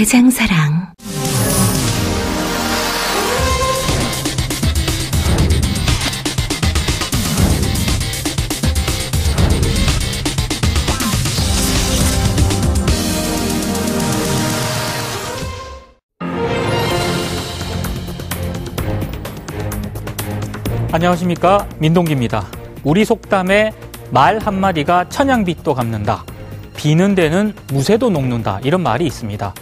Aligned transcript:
대장사랑. 0.00 0.94
안녕하십니까 20.92 21.68
민동기입니다. 21.78 22.46
우리 22.84 23.04
속담에 23.04 23.72
말 24.10 24.38
한마디가 24.38 25.10
천냥빚도 25.10 25.74
갚는다. 25.74 26.24
비는 26.74 27.14
데는 27.14 27.52
무쇠도 27.70 28.08
녹는다. 28.08 28.60
이런 28.64 28.82
말이 28.82 29.04
있습니다. 29.04 29.52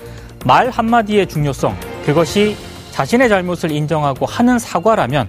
말 0.44 0.70
한마디의 0.70 1.26
중요성, 1.26 1.76
그것이 2.04 2.56
자신의 2.92 3.28
잘못을 3.28 3.70
인정하고 3.70 4.26
하는 4.26 4.58
사과라면 4.58 5.28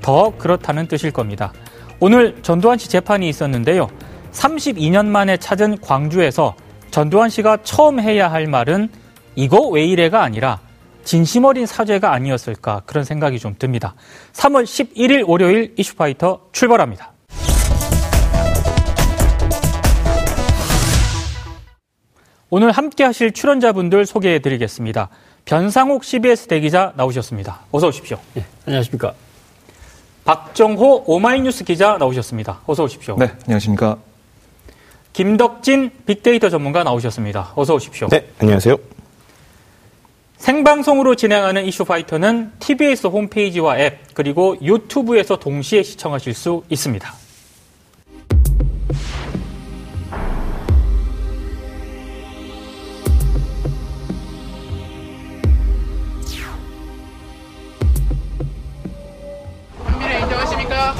더 0.00 0.32
그렇다는 0.38 0.86
뜻일 0.86 1.10
겁니다. 1.10 1.52
오늘 1.98 2.36
전두환 2.42 2.78
씨 2.78 2.88
재판이 2.88 3.28
있었는데요. 3.28 3.88
32년 4.32 5.06
만에 5.06 5.36
찾은 5.36 5.80
광주에서 5.80 6.54
전두환 6.90 7.28
씨가 7.28 7.58
처음 7.62 8.00
해야 8.00 8.30
할 8.30 8.46
말은 8.46 8.88
이거 9.34 9.68
왜 9.68 9.84
이래가 9.84 10.22
아니라 10.22 10.60
진심 11.04 11.44
어린 11.44 11.66
사죄가 11.66 12.12
아니었을까 12.12 12.82
그런 12.86 13.04
생각이 13.04 13.38
좀 13.38 13.54
듭니다. 13.58 13.94
3월 14.32 14.64
11일 14.64 15.28
월요일 15.28 15.74
이슈파이터 15.76 16.40
출발합니다. 16.52 17.12
오늘 22.50 22.72
함께 22.72 23.04
하실 23.04 23.32
출연자분들 23.32 24.06
소개해 24.06 24.40
드리겠습니다. 24.40 25.08
변상욱 25.44 26.02
CBS 26.02 26.48
대기자 26.48 26.92
나오셨습니다. 26.96 27.60
어서 27.70 27.86
오십시오. 27.88 28.18
네, 28.34 28.44
안녕하십니까. 28.66 29.14
박정호 30.24 31.04
오마이뉴스 31.06 31.64
기자 31.64 31.96
나오셨습니다. 31.98 32.60
어서 32.66 32.84
오십시오. 32.84 33.16
네, 33.18 33.32
안녕하십니까. 33.44 33.98
김덕진 35.12 35.92
빅데이터 36.06 36.50
전문가 36.50 36.82
나오셨습니다. 36.82 37.52
어서 37.54 37.74
오십시오. 37.74 38.08
네, 38.08 38.28
안녕하세요. 38.40 38.76
생방송으로 40.38 41.14
진행하는 41.14 41.64
이슈 41.66 41.84
파이터는 41.84 42.52
TBS 42.58 43.06
홈페이지와 43.08 43.78
앱 43.78 44.14
그리고 44.14 44.56
유튜브에서 44.60 45.36
동시에 45.38 45.82
시청하실 45.82 46.34
수 46.34 46.64
있습니다. 46.68 47.12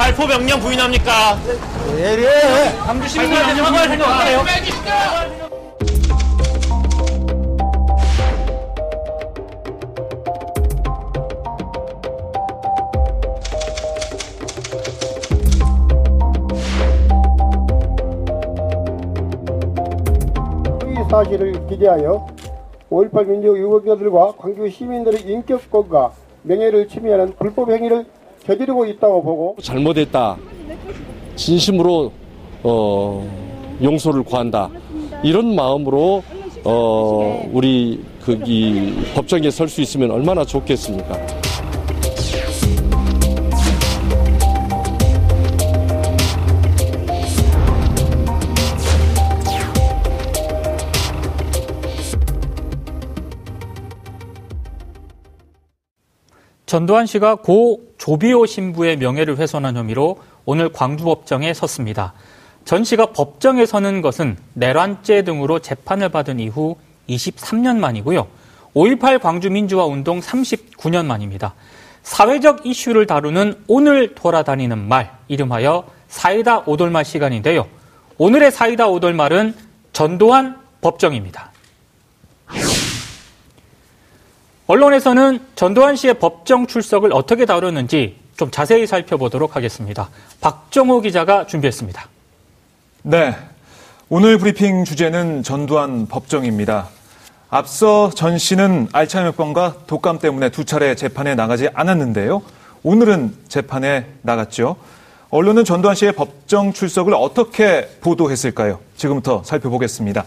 발포 0.01 0.27
명령 0.27 0.59
부인합니까? 0.61 1.37
광주 2.87 3.07
시민들한테 3.07 3.55
사과할 3.63 3.89
생각 3.91 4.09
없어요? 4.09 4.45
이 20.89 21.11
사실을 21.11 21.67
기대하여 21.67 22.27
5.18 22.91 23.27
민족 23.27 23.59
유공자들과 23.59 24.33
광주 24.39 24.67
시민들의 24.71 25.21
인격권과 25.21 26.13
명예를 26.45 26.89
침해하는 26.89 27.35
불법 27.39 27.71
행위를 27.71 28.07
저지르고 28.47 28.87
있다고 28.87 29.23
보고 29.23 29.57
잘못했다. 29.63 30.37
진심으로 31.37 32.13
어, 32.63 33.77
용서를 33.83 34.23
구한다. 34.23 34.69
이런 35.23 35.55
마음으로 35.55 36.23
어, 36.65 37.49
우리 37.53 38.03
그 38.25 38.33
이 38.47 38.95
법정에 39.15 39.51
설 39.51 39.69
수 39.69 39.81
있으면 39.81 40.11
얼마나 40.11 40.45
좋겠습니까? 40.45 41.17
전두환 56.67 57.07
씨가 57.07 57.37
고 57.37 57.81
조비오 58.01 58.47
신부의 58.47 58.97
명예를 58.97 59.37
훼손한 59.37 59.77
혐의로 59.77 60.19
오늘 60.47 60.73
광주법정에 60.73 61.53
섰습니다. 61.53 62.15
전 62.65 62.83
씨가 62.83 63.13
법정에 63.13 63.67
서는 63.67 64.01
것은 64.01 64.39
내란죄 64.55 65.23
등으로 65.23 65.59
재판을 65.59 66.09
받은 66.09 66.41
이후 66.41 66.77
23년 67.11 67.77
만이고요. 67.77 68.27
5.18 68.75 69.21
광주민주화 69.21 69.85
운동 69.85 70.21
39년 70.21 71.05
만입니다. 71.05 71.55
사회적 72.03 72.65
이슈를 72.65 73.07
다루는 73.07 73.65
오늘 73.67 74.15
돌아다니는 74.15 74.79
말, 74.79 75.13
이름하여 75.29 75.85
사이다 76.09 76.61
오돌말 76.61 77.05
시간인데요. 77.05 77.67
오늘의 78.17 78.51
사이다 78.51 78.89
오돌말은 78.89 79.55
전두환 79.93 80.59
법정입니다. 80.81 81.50
언론에서는 84.71 85.41
전두환 85.57 85.97
씨의 85.97 86.21
법정 86.21 86.69
출석을 86.69 87.13
어떻게 87.13 87.45
다루는지 87.45 88.15
좀 88.37 88.53
자세히 88.53 88.87
살펴보도록 88.87 89.57
하겠습니다. 89.57 90.11
박정호 90.41 91.01
기자가 91.01 91.49
준비했습니다. 91.49 92.09
네. 93.03 93.35
오늘 94.09 94.39
브리핑 94.39 94.85
주제는 94.85 95.43
전두환 95.43 96.07
법정입니다. 96.07 96.89
앞서 97.49 98.11
전 98.11 98.39
씨는 98.39 98.87
알츠하이머병과 98.93 99.87
독감 99.89 100.21
때문에 100.21 100.51
두 100.51 100.65
차례 100.65 100.95
재판에 100.95 101.35
나가지 101.35 101.69
않았는데요. 101.75 102.41
오늘은 102.85 103.35
재판에 103.49 104.07
나갔죠. 104.23 104.77
언론은 105.31 105.65
전두환 105.65 105.97
씨의 105.97 106.13
법정 106.13 106.73
출석을 106.73 107.13
어떻게 107.15 107.89
보도했을까요? 108.03 108.79
지금부터 108.97 109.43
살펴보겠습니다. 109.45 110.27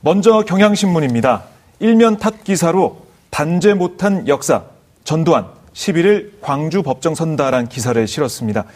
먼저 0.00 0.42
경향신문입니다. 0.42 1.42
일면 1.80 2.18
탑 2.18 2.44
기사로 2.44 3.01
단죄 3.32 3.72
못한 3.72 4.28
역사, 4.28 4.64
전두환, 5.04 5.46
11일 5.72 6.32
광주 6.42 6.82
법정 6.82 7.14
선다란 7.14 7.66
기사를 7.66 8.06
실었습니다. 8.06 8.66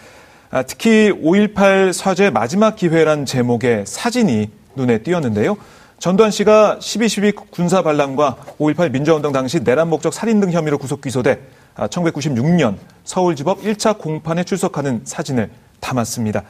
아, 0.51 0.63
특히 0.63 1.13
5.18 1.13 1.93
사죄 1.93 2.31
마지막 2.31 2.75
기회란 2.75 3.27
제목의 3.27 3.85
사진이 3.87 4.51
눈에 4.75 5.03
띄었는데요. 5.03 5.59
전두환 5.99 6.31
씨가 6.31 6.79
12.12 6.81 7.51
군사 7.51 7.83
반란과 7.83 8.39
5.18 8.59 8.93
민주화운동 8.93 9.33
당시 9.33 9.61
내란 9.61 9.91
목적 9.91 10.15
살인 10.15 10.41
등 10.41 10.51
혐의로 10.51 10.79
구속 10.79 11.03
기소돼 11.03 11.39
1996년 11.77 12.77
서울지법 13.05 13.61
1차 13.61 13.99
공판에 13.99 14.43
출석하는 14.43 15.03
사진을 15.05 15.51
담았습니다. 15.81 16.45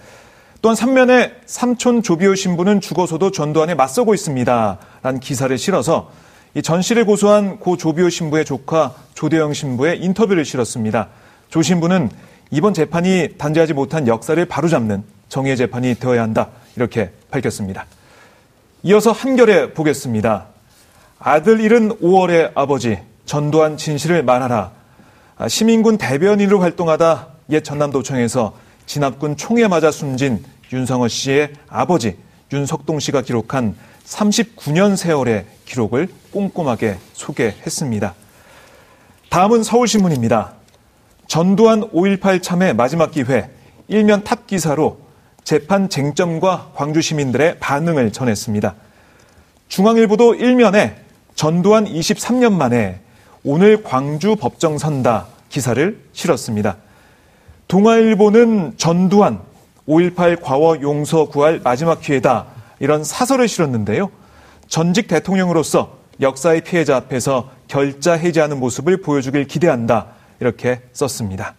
또한 0.62 0.76
3면에 0.76 1.32
삼촌 1.44 2.04
조비오 2.04 2.36
신부는 2.36 2.80
죽어서도 2.80 3.32
전두환에 3.32 3.74
맞서고 3.74 4.14
있습니다. 4.14 4.78
라는 5.02 5.18
기사를 5.18 5.58
실어서 5.58 6.08
이 6.10 6.25
전 6.62 6.80
씨를 6.80 7.04
고소한 7.04 7.58
고 7.58 7.76
조비오 7.76 8.08
신부의 8.08 8.44
조카 8.44 8.94
조대영 9.14 9.52
신부의 9.52 10.00
인터뷰를 10.02 10.44
실었습니다. 10.44 11.08
조 11.50 11.62
신부는 11.62 12.10
이번 12.50 12.72
재판이 12.72 13.36
단죄하지 13.38 13.74
못한 13.74 14.06
역사를 14.06 14.42
바로잡는 14.44 15.04
정의의 15.28 15.56
재판이 15.56 15.96
되어야 15.96 16.22
한다. 16.22 16.48
이렇게 16.76 17.10
밝혔습니다. 17.30 17.86
이어서 18.84 19.12
한결에 19.12 19.72
보겠습니다. 19.74 20.46
아들 21.18 21.60
잃은 21.60 21.98
5월의 21.98 22.52
아버지 22.54 22.98
전두환 23.24 23.76
진실을 23.76 24.22
말하라. 24.22 24.72
시민군 25.48 25.98
대변인으로 25.98 26.60
활동하다 26.60 27.28
옛 27.50 27.62
전남도청에서 27.62 28.54
진압군 28.86 29.36
총에 29.36 29.68
맞아 29.68 29.90
숨진 29.90 30.42
윤성호 30.72 31.08
씨의 31.08 31.52
아버지 31.68 32.16
윤석동 32.52 33.00
씨가 33.00 33.22
기록한 33.22 33.74
39년 34.06 34.96
세월의 34.96 35.46
기록을 35.64 36.08
꼼꼼하게 36.32 36.98
소개했습니다. 37.12 38.14
다음은 39.28 39.62
서울신문입니다. 39.62 40.52
전두환 41.26 41.90
5.18 41.90 42.42
참회 42.42 42.72
마지막 42.72 43.10
기회 43.10 43.50
일면 43.88 44.24
탑 44.24 44.46
기사로 44.46 44.98
재판 45.42 45.88
쟁점과 45.88 46.72
광주 46.74 47.00
시민들의 47.00 47.58
반응을 47.58 48.12
전했습니다. 48.12 48.74
중앙일보도 49.68 50.36
일면에 50.36 50.96
전두환 51.34 51.84
23년 51.84 52.52
만에 52.52 53.00
오늘 53.44 53.82
광주 53.82 54.36
법정 54.36 54.78
선다 54.78 55.26
기사를 55.48 56.00
실었습니다. 56.12 56.76
동아일보는 57.68 58.74
전두환 58.76 59.40
5.18 59.88 60.40
과거 60.42 60.78
용서 60.80 61.26
구할 61.26 61.60
마지막 61.62 62.00
기회다 62.00 62.55
이런 62.78 63.04
사설을 63.04 63.48
실었는데요. 63.48 64.10
전직 64.68 65.08
대통령으로서 65.08 65.98
역사의 66.20 66.62
피해자 66.62 66.96
앞에서 66.96 67.50
결자 67.68 68.12
해지하는 68.14 68.58
모습을 68.58 69.00
보여주길 69.02 69.46
기대한다 69.46 70.06
이렇게 70.40 70.80
썼습니다. 70.92 71.54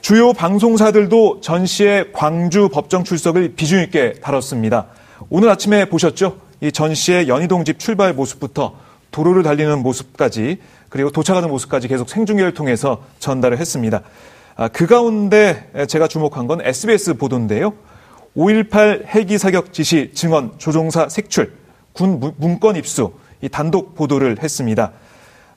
주요 0.00 0.32
방송사들도 0.32 1.40
전 1.42 1.64
씨의 1.64 2.12
광주 2.12 2.68
법정 2.68 3.04
출석을 3.04 3.54
비중 3.54 3.80
있게 3.82 4.14
다뤘습니다. 4.14 4.86
오늘 5.30 5.48
아침에 5.48 5.84
보셨죠? 5.86 6.38
이 6.60 6.70
전 6.70 6.94
씨의 6.94 7.28
연희동 7.28 7.64
집 7.64 7.78
출발 7.78 8.12
모습부터 8.14 8.76
도로를 9.10 9.42
달리는 9.42 9.78
모습까지 9.82 10.58
그리고 10.88 11.10
도착하는 11.10 11.48
모습까지 11.48 11.88
계속 11.88 12.08
생중계를 12.08 12.54
통해서 12.54 13.02
전달을 13.18 13.58
했습니다. 13.58 14.02
아, 14.56 14.68
그 14.68 14.86
가운데 14.86 15.70
제가 15.88 16.06
주목한 16.08 16.46
건 16.46 16.60
SBS 16.62 17.14
보도인데요. 17.14 17.74
5.18 18.36 19.06
헬기 19.14 19.36
사격 19.36 19.72
지시 19.72 20.10
증언 20.14 20.52
조종사 20.58 21.08
색출, 21.08 21.52
군 21.92 22.34
문건 22.38 22.76
입수, 22.76 23.12
이 23.42 23.48
단독 23.48 23.94
보도를 23.94 24.42
했습니다. 24.42 24.92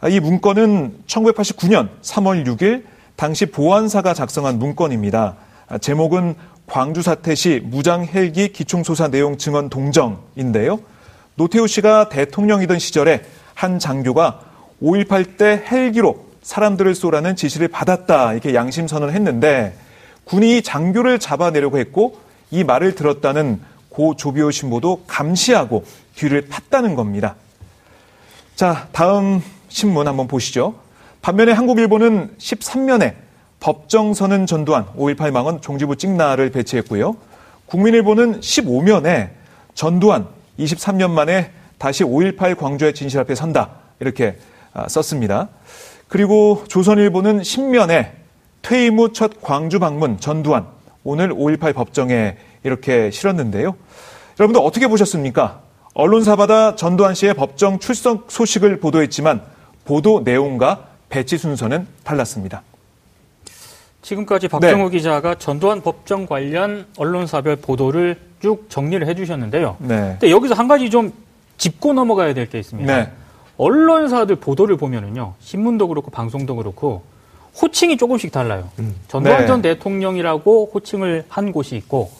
아, 0.02 0.10
이 0.10 0.20
문건은 0.20 1.04
1989년 1.08 1.90
3월 2.02 2.46
6일 2.46 2.84
당시 3.16 3.46
보안사가 3.46 4.14
작성한 4.14 4.60
문건입니다. 4.60 5.36
아, 5.68 5.78
제목은 5.78 6.36
광주 6.68 7.02
사태 7.02 7.34
시 7.36 7.62
무장 7.64 8.06
헬기 8.06 8.52
기총소사 8.52 9.08
내용 9.08 9.38
증언 9.38 9.70
동정인데요. 9.70 10.80
노태우 11.36 11.68
씨가 11.68 12.10
대통령이던 12.10 12.80
시절에 12.80 13.22
한 13.54 13.80
장교가 13.80 14.42
5.18 14.84 15.38
때 15.38 15.64
헬기로 15.72 16.26
사람들을 16.42 16.94
쏘라는 16.94 17.36
지시를 17.36 17.70
받았다 17.70 18.34
이렇게 18.34 18.54
양심 18.54 18.88
선언을 18.88 19.14
했는데 19.14 19.76
군이 20.26 20.62
장교를 20.62 21.20
잡아내려고 21.20 21.78
했고 21.78 22.25
이 22.52 22.64
말을 22.64 22.96
들었다는 22.96 23.60
고 23.90 24.16
조비오 24.16 24.52
신보도 24.52 25.04
감시하고 25.08 25.86
뒤를 26.16 26.48
팠다는 26.50 26.96
겁니다. 26.96 27.36
자, 28.56 28.88
다음 28.92 29.42
신문 29.70 30.08
한번 30.08 30.28
보시죠. 30.28 30.76
반면에 31.22 31.52
한국일보는 31.52 32.36
13면에 32.38 33.16
법정선은 33.60 34.46
전두환 34.46 34.86
5.18 34.96 35.32
망원 35.32 35.62
종지부 35.62 35.96
찍나를 35.96 36.52
배치했고요. 36.52 37.16
국민일보는 37.66 38.42
15면에 38.42 39.30
전두환 39.74 40.28
23년 40.60 41.10
만에 41.12 41.52
다시 41.78 42.04
5.18 42.04 42.58
광주의 42.58 42.94
진실 42.94 43.20
앞에 43.20 43.34
선다 43.36 43.72
이렇게 44.00 44.38
아, 44.74 44.88
썼습니다. 44.88 45.50
그리고 46.08 46.64
조선일보는 46.68 47.42
10면에 47.42 48.12
퇴임 48.62 49.00
후 49.00 49.14
첫 49.14 49.42
광주 49.42 49.80
방문 49.80 50.20
전두환 50.20 50.68
오늘 51.06 51.30
5.18 51.30 51.74
법정에 51.74 52.36
이렇게 52.64 53.12
실었는데요. 53.12 53.76
여러분들 54.40 54.62
어떻게 54.62 54.88
보셨습니까? 54.88 55.62
언론사마다 55.94 56.76
전두환 56.76 57.14
씨의 57.14 57.36
법정 57.36 57.80
출석 57.80 58.26
소식을 58.30 58.80
보도했지만 58.80 59.42
보도 59.86 60.22
내용과 60.26 60.88
배치 61.08 61.38
순서는 61.38 61.88
달랐습니다. 62.04 62.64
지금까지 64.02 64.48
박정호 64.48 64.90
네. 64.90 64.98
기자가 64.98 65.36
전두환 65.36 65.82
법정 65.82 66.26
관련 66.26 66.86
언론사별 66.98 67.58
보도를 67.58 68.20
쭉 68.42 68.66
정리를 68.70 69.08
해주셨는데요. 69.08 69.78
네. 69.80 70.18
근데 70.20 70.32
여기서 70.32 70.54
한 70.56 70.68
가지 70.68 70.90
좀 70.90 71.14
짚고 71.58 71.94
넘어가야 71.94 72.34
될 72.34 72.50
게 72.50 72.60
있습니다. 72.60 72.94
네. 72.96 73.12
언론사들 73.58 74.36
보도를 74.36 74.76
보면은요, 74.76 75.36
신문도 75.40 75.88
그렇고 75.88 76.12
방송도 76.12 76.56
그렇고 76.58 77.04
호칭이 77.62 77.98
조금씩 77.98 78.32
달라요. 78.32 78.70
음. 78.80 78.96
전두환 79.08 79.42
네. 79.42 79.48
전 79.48 79.62
대통령이라고 79.62 80.72
호칭을 80.74 81.26
한 81.30 81.52
곳이 81.52 81.76
있고 81.78 82.12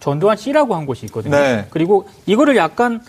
전두환 0.00 0.36
씨라고 0.36 0.74
한 0.74 0.86
곳이 0.86 1.06
있거든요. 1.06 1.36
네. 1.36 1.66
그리고 1.70 2.08
이거를 2.26 2.56
약간 2.56 3.02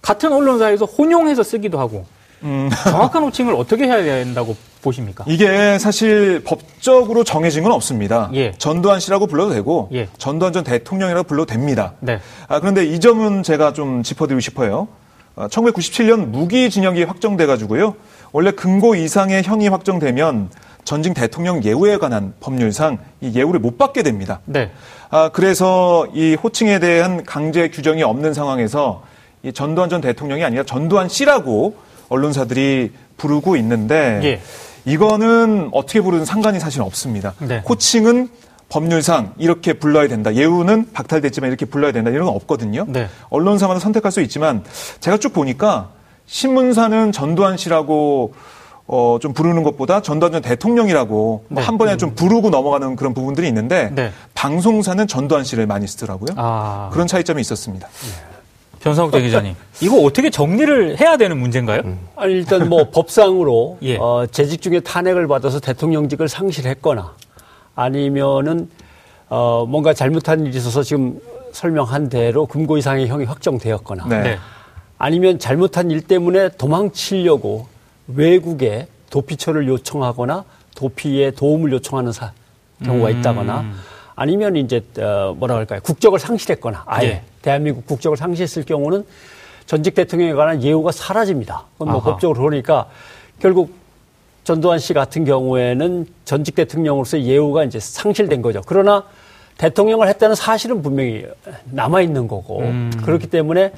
같은 0.00 0.32
언론사에서 0.32 0.84
혼용해서 0.84 1.42
쓰기도 1.42 1.78
하고 1.78 2.06
음. 2.42 2.70
정확한 2.84 3.22
호칭을 3.24 3.54
어떻게 3.54 3.84
해야 3.84 4.02
된다고 4.02 4.56
보십니까? 4.80 5.24
이게 5.26 5.78
사실 5.78 6.42
법적으로 6.44 7.24
정해진 7.24 7.64
건 7.64 7.72
없습니다. 7.72 8.30
예. 8.34 8.52
전두환 8.58 9.00
씨라고 9.00 9.26
불러도 9.26 9.52
되고 9.52 9.88
예. 9.92 10.08
전두환 10.18 10.52
전 10.52 10.62
대통령이라고 10.62 11.26
불러도 11.26 11.46
됩니다. 11.46 11.94
네. 12.00 12.20
아, 12.46 12.60
그런데 12.60 12.84
이 12.84 13.00
점은 13.00 13.42
제가 13.42 13.72
좀 13.72 14.02
짚어드리고 14.02 14.40
싶어요. 14.40 14.88
1997년 15.36 16.22
아, 16.22 16.26
무기징역이 16.26 17.04
확정돼가지고요. 17.04 17.94
원래 18.32 18.50
금고 18.50 18.94
이상의 18.94 19.42
형이 19.42 19.68
확정되면 19.68 20.50
전직 20.88 21.12
대통령 21.12 21.62
예우에 21.64 21.98
관한 21.98 22.32
법률상 22.40 22.96
이 23.20 23.32
예우를 23.34 23.60
못 23.60 23.76
받게 23.76 24.02
됩니다. 24.02 24.40
네. 24.46 24.70
아, 25.10 25.28
그래서 25.28 26.06
이 26.14 26.34
호칭에 26.34 26.78
대한 26.78 27.24
강제 27.26 27.68
규정이 27.68 28.02
없는 28.02 28.32
상황에서 28.32 29.02
이 29.42 29.52
전두환 29.52 29.90
전 29.90 30.00
대통령이 30.00 30.44
아니라 30.44 30.62
전두환 30.62 31.10
씨라고 31.10 31.76
언론사들이 32.08 32.92
부르고 33.18 33.56
있는데 33.56 34.20
예. 34.24 34.40
이거는 34.90 35.68
어떻게 35.72 36.00
부르든 36.00 36.24
상관이 36.24 36.58
사실 36.58 36.80
없습니다. 36.80 37.34
네. 37.40 37.62
호칭은 37.68 38.30
법률상 38.70 39.34
이렇게 39.36 39.74
불러야 39.74 40.08
된다. 40.08 40.34
예우는 40.34 40.92
박탈됐지만 40.94 41.50
이렇게 41.50 41.66
불러야 41.66 41.92
된다. 41.92 42.10
이런 42.10 42.24
건 42.24 42.34
없거든요. 42.34 42.86
네. 42.88 43.08
언론사마다 43.28 43.78
선택할 43.78 44.10
수 44.10 44.22
있지만 44.22 44.64
제가 45.00 45.18
쭉 45.18 45.34
보니까 45.34 45.90
신문사는 46.24 47.12
전두환 47.12 47.58
씨라고 47.58 48.32
어, 48.90 49.18
좀 49.20 49.34
부르는 49.34 49.62
것보다 49.64 50.00
전두환 50.00 50.32
전 50.32 50.40
대통령이라고 50.40 51.44
네. 51.48 51.62
한 51.62 51.76
번에 51.76 51.98
좀 51.98 52.14
부르고 52.14 52.48
넘어가는 52.48 52.96
그런 52.96 53.12
부분들이 53.12 53.46
있는데 53.46 53.90
네. 53.94 54.12
방송사는 54.34 55.06
전두환 55.06 55.44
씨를 55.44 55.66
많이 55.66 55.86
쓰더라고요. 55.86 56.30
아. 56.36 56.88
그런 56.90 57.06
차이점이 57.06 57.38
있었습니다. 57.42 57.86
네. 57.86 58.38
변상욱 58.80 59.10
기자님, 59.10 59.54
이거 59.82 59.96
어떻게 60.02 60.30
정리를 60.30 61.00
해야 61.00 61.16
되는 61.16 61.36
문제인가요? 61.36 61.82
음. 61.84 61.98
아니, 62.16 62.32
일단 62.32 62.68
뭐 62.68 62.88
법상으로 62.90 63.78
예. 63.82 63.96
어, 63.96 64.24
재직 64.30 64.62
중에 64.62 64.80
탄핵을 64.80 65.26
받아서 65.26 65.60
대통령직을 65.60 66.28
상실했거나 66.28 67.14
아니면은 67.74 68.70
어, 69.28 69.66
뭔가 69.68 69.92
잘못한 69.92 70.46
일이 70.46 70.56
있어서 70.56 70.82
지금 70.82 71.20
설명한 71.52 72.08
대로 72.08 72.46
금고 72.46 72.78
이상의 72.78 73.08
형이 73.08 73.24
확정되었거나 73.24 74.06
네. 74.08 74.22
네. 74.22 74.38
아니면 74.96 75.38
잘못한 75.38 75.90
일 75.90 76.00
때문에 76.00 76.50
도망치려고 76.50 77.66
외국에 78.08 78.88
도피처를 79.10 79.68
요청하거나 79.68 80.44
도피에 80.74 81.30
도움을 81.32 81.72
요청하는 81.72 82.12
사, 82.12 82.32
경우가 82.84 83.08
음. 83.10 83.18
있다거나 83.18 83.72
아니면 84.14 84.56
이제 84.56 84.84
어, 84.98 85.34
뭐라 85.36 85.56
할까요 85.56 85.80
국적을 85.82 86.18
상실했거나 86.18 86.84
아예 86.86 87.06
네. 87.06 87.22
대한민국 87.42 87.86
국적을 87.86 88.16
상실했을 88.16 88.64
경우는 88.64 89.04
전직 89.66 89.94
대통령에 89.94 90.32
관한 90.32 90.62
예우가 90.62 90.92
사라집니다. 90.92 91.64
그건 91.74 91.92
뭐 91.92 92.02
법적으로 92.02 92.42
그러니까 92.42 92.88
결국 93.38 93.74
전두환 94.44 94.78
씨 94.78 94.94
같은 94.94 95.24
경우에는 95.24 96.06
전직 96.24 96.54
대통령으로서 96.54 97.20
예우가 97.20 97.64
이제 97.64 97.78
상실된 97.78 98.40
거죠. 98.40 98.62
그러나 98.64 99.04
대통령을 99.58 100.08
했다는 100.08 100.36
사실은 100.36 100.82
분명히 100.82 101.26
남아 101.66 102.00
있는 102.00 102.28
거고 102.28 102.60
음. 102.60 102.90
그렇기 103.04 103.26
때문에 103.26 103.72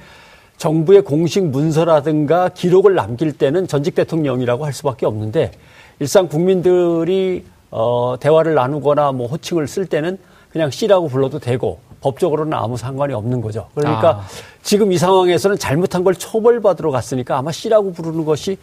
정부의 0.60 1.00
공식 1.00 1.46
문서라든가 1.46 2.50
기록을 2.50 2.94
남길 2.94 3.32
때는 3.32 3.66
전직 3.66 3.94
대통령이라고 3.94 4.66
할 4.66 4.74
수밖에 4.74 5.06
없는데 5.06 5.52
일상 6.00 6.28
국민들이 6.28 7.46
어, 7.70 8.16
대화를 8.20 8.54
나누거나 8.54 9.12
뭐 9.12 9.26
호칭을 9.26 9.66
쓸 9.66 9.86
때는 9.86 10.18
그냥 10.52 10.70
씨라고 10.70 11.08
불러도 11.08 11.38
되고 11.38 11.78
법적으로는 12.02 12.52
아무 12.52 12.76
상관이 12.76 13.14
없는 13.14 13.40
거죠. 13.40 13.68
그러니까 13.74 14.16
아. 14.16 14.26
지금 14.62 14.92
이 14.92 14.98
상황에서는 14.98 15.56
잘못한 15.56 16.04
걸 16.04 16.14
처벌받으러 16.14 16.90
갔으니까 16.90 17.38
아마 17.38 17.52
씨라고 17.52 17.94
부르는 17.94 18.26
것이 18.26 18.58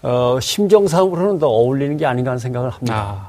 어, 0.00 0.38
심정상으로는 0.40 1.40
더 1.40 1.48
어울리는 1.48 1.98
게 1.98 2.06
아닌가 2.06 2.30
하는 2.30 2.38
생각을 2.38 2.70
합니다. 2.70 2.96
아. 2.96 3.28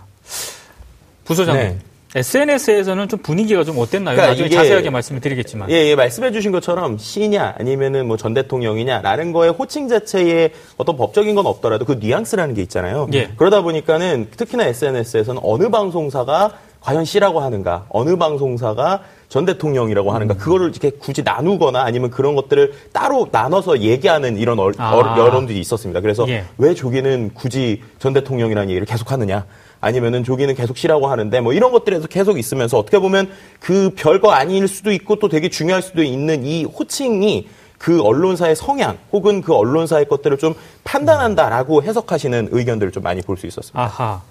부소장님. 1.25 1.61
네. 1.61 1.79
SNS에서는 2.15 3.07
좀 3.07 3.19
분위기가 3.19 3.63
좀 3.63 3.77
어땠나요? 3.77 4.15
그러니까 4.15 4.31
나중에 4.31 4.49
자세하게 4.49 4.89
말씀을 4.89 5.21
드리겠지만. 5.21 5.69
예, 5.69 5.75
예 5.75 5.95
말씀해 5.95 6.31
주신 6.31 6.51
것처럼 6.51 6.97
시냐 6.97 7.55
아니면은 7.59 8.07
뭐 8.07 8.17
전 8.25 8.33
대통령이냐라는 8.33 9.33
거에 9.33 9.49
호칭 9.49 9.87
자체에 9.87 10.49
어떤 10.77 10.97
법적인 10.97 11.35
건 11.35 11.45
없더라도 11.45 11.85
그 11.85 11.97
뉘앙스라는 11.99 12.55
게 12.55 12.63
있잖아요. 12.63 13.07
예. 13.13 13.29
그러다 13.35 13.61
보니까는 13.61 14.29
특히나 14.35 14.65
SNS에서는 14.65 15.41
어느 15.43 15.69
방송사가 15.69 16.53
과연 16.81 17.05
씨라고 17.05 17.39
하는가, 17.39 17.85
어느 17.89 18.15
방송사가 18.15 19.01
전 19.29 19.45
대통령이라고 19.45 20.11
하는가 20.11 20.35
음. 20.35 20.37
그거를 20.37 20.69
이렇게 20.69 20.89
굳이 20.91 21.21
나누거나 21.23 21.83
아니면 21.83 22.09
그런 22.09 22.35
것들을 22.35 22.73
따로 22.93 23.27
나눠서 23.31 23.81
얘기하는 23.81 24.37
이런 24.37 24.57
어, 24.57 24.71
아. 24.77 25.15
여론들이 25.17 25.59
있었습니다. 25.59 26.01
그래서 26.01 26.27
예. 26.29 26.45
왜 26.57 26.73
조기는 26.73 27.31
굳이 27.35 27.83
전 27.99 28.13
대통령이라는 28.13 28.69
얘기를 28.69 28.85
계속 28.87 29.11
하느냐? 29.11 29.45
아니면은 29.85 30.23
조기는 30.23 30.55
계속 30.55 30.77
쉬라고 30.77 31.05
하는데 31.05 31.41
뭐 31.41 31.53
이런 31.53 31.71
것들에서 31.71 32.07
계속 32.07 32.39
있으면서 32.39 32.79
어떻게 32.79 32.97
보면 32.97 33.29
그 33.59 33.91
별거 33.95 34.31
아닐 34.31 34.67
수도 34.67 34.91
있고 34.91 35.17
또 35.17 35.29
되게 35.29 35.47
중요할 35.47 35.83
수도 35.83 36.01
있는 36.01 36.43
이 36.43 36.63
호칭이 36.63 37.47
그 37.77 38.01
언론사의 38.01 38.55
성향 38.55 38.97
혹은 39.11 39.41
그 39.41 39.53
언론사의 39.53 40.07
것들을 40.07 40.39
좀 40.39 40.55
판단한다라고 40.85 41.83
해석하시는 41.83 42.49
의견들을 42.51 42.91
좀 42.93 43.03
많이 43.03 43.21
볼 43.21 43.37
수 43.37 43.45
있었습니다. 43.45 43.79
아하. 43.79 44.23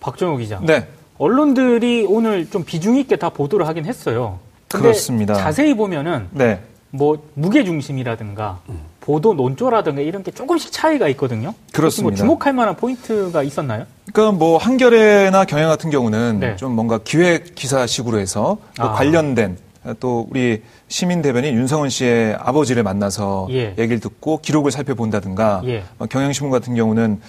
박정우 0.00 0.36
기자. 0.36 0.60
네. 0.62 0.86
언론들이 1.16 2.04
오늘 2.06 2.50
좀 2.50 2.64
비중 2.64 2.96
있게 2.98 3.16
다 3.16 3.30
보도를 3.30 3.66
하긴 3.66 3.86
했어요. 3.86 4.38
그렇습니다. 4.68 5.32
자세히 5.32 5.74
보면은 5.74 6.26
네. 6.32 6.60
뭐 6.90 7.22
무게 7.32 7.64
중심이라든가 7.64 8.60
보도 9.08 9.32
논조라든가 9.32 10.02
이런 10.02 10.22
게 10.22 10.30
조금씩 10.30 10.70
차이가 10.70 11.08
있거든요. 11.08 11.48
뭐 11.48 11.54
그렇습니다. 11.72 12.10
뭐 12.10 12.36
주목할 12.36 12.52
만한 12.52 12.76
포인트가 12.76 13.42
있었나요? 13.42 13.86
그러니까 14.12 14.36
뭐 14.36 14.58
한겨레나 14.58 15.46
경향 15.46 15.70
같은 15.70 15.88
경우는 15.88 16.40
네. 16.40 16.56
좀 16.56 16.72
뭔가 16.72 16.98
기획 16.98 17.54
기사식으로 17.54 18.18
해서 18.18 18.58
아. 18.76 18.92
관련된 18.92 19.56
또 19.98 20.26
우리 20.30 20.62
시민 20.88 21.22
대변인 21.22 21.54
윤성원 21.54 21.88
씨의 21.88 22.36
아버지를 22.38 22.82
만나서 22.82 23.48
예. 23.50 23.74
얘기를 23.78 23.98
듣고 23.98 24.40
기록을 24.42 24.70
살펴본다든가 24.72 25.62
예. 25.64 25.84
어, 25.98 26.04
경향신문 26.04 26.50
같은 26.50 26.74
경우는 26.74 27.22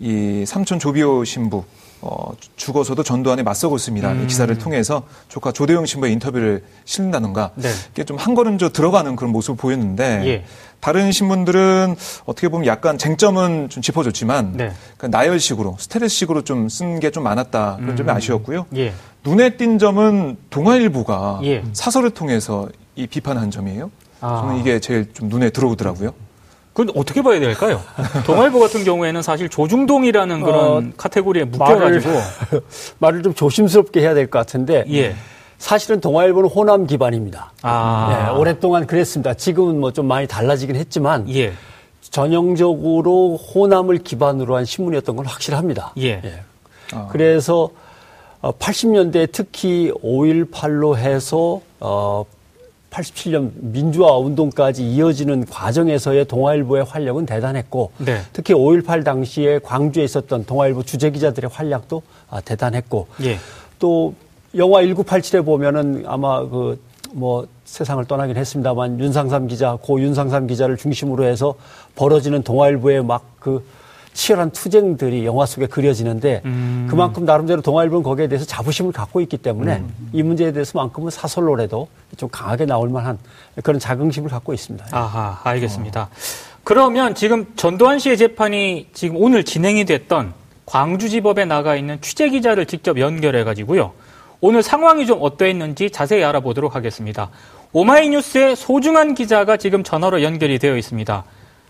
이 0.00 0.44
삼촌 0.48 0.80
조비오 0.80 1.22
신부 1.22 1.62
어, 2.02 2.32
죽어서도 2.56 3.02
전두환에 3.02 3.42
맞서고 3.42 3.76
있습니다. 3.76 4.12
음. 4.12 4.22
이 4.22 4.26
기사를 4.26 4.56
통해서 4.58 5.02
조카 5.28 5.52
조대영 5.52 5.84
신부의 5.86 6.12
인터뷰를 6.14 6.62
실는다든가 6.86 7.50
네. 7.56 7.68
이게 7.92 8.04
좀 8.04 8.16
한 8.16 8.34
걸음 8.34 8.56
더 8.58 8.68
들어가는 8.70 9.16
그런 9.16 9.32
모습을 9.32 9.56
보였는데 9.56 10.22
예. 10.26 10.44
다른 10.80 11.12
신문들은 11.12 11.94
어떻게 12.24 12.48
보면 12.48 12.66
약간 12.66 12.96
쟁점은 12.96 13.68
좀 13.68 13.82
짚어줬지만 13.82 14.52
네. 14.56 14.72
그러니까 14.96 15.18
나열식으로 15.18 15.76
스테레스식으로 15.78 16.42
좀 16.42 16.68
쓴 16.68 17.00
게 17.00 17.10
좀 17.10 17.22
많았다 17.24 17.76
그런 17.76 17.90
음. 17.90 17.96
점이 17.96 18.10
아쉬웠고요. 18.10 18.66
예. 18.76 18.92
눈에 19.24 19.56
띈 19.58 19.78
점은 19.78 20.36
동아일보가 20.48 21.40
예. 21.44 21.62
사설을 21.72 22.10
통해서 22.10 22.68
이 22.96 23.06
비판한 23.06 23.50
점이에요. 23.50 23.90
아. 24.22 24.40
저는 24.42 24.58
이게 24.60 24.80
제일 24.80 25.12
좀 25.12 25.28
눈에 25.28 25.50
들어오더라고요. 25.50 26.12
그건 26.80 27.00
어떻게 27.00 27.22
봐야 27.22 27.38
될까요? 27.40 27.82
동아일보 28.26 28.58
같은 28.60 28.84
경우에는 28.84 29.22
사실 29.22 29.48
조중동이라는 29.48 30.42
그런 30.42 30.56
어, 30.58 30.82
카테고리에 30.96 31.44
묶여가지고 31.44 32.08
말을, 32.08 32.62
말을, 32.98 33.22
좀 33.22 33.34
조심스럽게 33.34 34.00
해야 34.00 34.14
될 34.14 34.28
것 34.30 34.38
같은데 34.38 34.84
예. 34.90 35.14
사실은 35.58 36.00
동아일보는 36.00 36.48
호남 36.48 36.86
기반입니다. 36.86 37.52
아. 37.62 38.30
네, 38.32 38.38
오랫동안 38.38 38.86
그랬습니다. 38.86 39.34
지금은 39.34 39.78
뭐 39.80 39.90
좀 39.92 40.06
많이 40.06 40.26
달라지긴 40.26 40.76
했지만 40.76 41.28
예. 41.34 41.52
전형적으로 42.00 43.36
호남을 43.36 43.98
기반으로 43.98 44.56
한 44.56 44.64
신문이었던 44.64 45.16
건 45.16 45.26
확실합니다. 45.26 45.92
예. 45.98 46.20
예. 46.24 46.42
아. 46.92 47.08
그래서 47.10 47.70
80년대 48.42 49.24
어, 49.24 49.30
특히 49.32 49.92
5.18로 50.02 50.96
해서 50.96 51.60
어 51.78 52.24
87년 52.90 53.50
민주화 53.54 54.16
운동까지 54.16 54.88
이어지는 54.88 55.46
과정에서의 55.46 56.24
동아일보의 56.26 56.84
활력은 56.84 57.26
대단했고 57.26 57.92
네. 57.98 58.20
특히 58.32 58.52
5.18 58.54 59.04
당시에 59.04 59.60
광주에 59.60 60.04
있었던 60.04 60.44
동아일보 60.44 60.82
주재 60.82 61.10
기자들의 61.10 61.50
활약도 61.52 62.02
아, 62.28 62.40
대단했고 62.40 63.06
예. 63.22 63.38
또 63.78 64.14
영화 64.56 64.82
1987에 64.82 65.44
보면은 65.44 66.04
아마 66.06 66.48
그 66.48 66.90
뭐 67.12 67.46
세상을 67.64 68.04
떠나긴 68.04 68.36
했습니다만 68.36 69.00
윤상삼 69.00 69.46
기자 69.48 69.76
고 69.76 70.00
윤상삼 70.00 70.46
기자를 70.46 70.76
중심으로 70.76 71.24
해서 71.24 71.54
벌어지는 71.94 72.42
동아일보의 72.42 73.04
막그 73.04 73.64
치열한 74.12 74.50
투쟁들이 74.50 75.24
영화 75.24 75.46
속에 75.46 75.66
그려지는데 75.66 76.42
음. 76.44 76.86
그만큼 76.90 77.24
나름대로 77.24 77.62
동아일보는 77.62 78.02
거기에 78.02 78.28
대해서 78.28 78.44
자부심을 78.44 78.92
갖고 78.92 79.20
있기 79.20 79.38
때문에 79.38 79.76
음. 79.76 80.10
이 80.12 80.22
문제에 80.22 80.52
대해서만큼은 80.52 81.10
사설로라도 81.10 81.88
좀 82.16 82.28
강하게 82.30 82.66
나올 82.66 82.88
만한 82.88 83.18
그런 83.62 83.78
자긍심을 83.78 84.30
갖고 84.30 84.52
있습니다. 84.52 84.86
아하, 84.90 85.40
알겠습니다. 85.44 86.02
어. 86.02 86.08
그러면 86.64 87.14
지금 87.14 87.46
전두환 87.56 87.98
씨의 87.98 88.16
재판이 88.16 88.88
지금 88.92 89.16
오늘 89.16 89.44
진행이 89.44 89.84
됐던 89.84 90.34
광주지법에 90.66 91.46
나가 91.46 91.76
있는 91.76 92.00
취재 92.00 92.28
기자를 92.28 92.66
직접 92.66 92.98
연결해 92.98 93.44
가지고요. 93.44 93.92
오늘 94.40 94.62
상황이 94.62 95.06
좀 95.06 95.18
어떠했는지 95.20 95.90
자세히 95.90 96.24
알아보도록 96.24 96.74
하겠습니다. 96.74 97.30
오마이뉴스의 97.72 98.56
소중한 98.56 99.14
기자가 99.14 99.56
지금 99.56 99.82
전화로 99.82 100.22
연결이 100.22 100.58
되어 100.58 100.76
있습니다. 100.76 101.24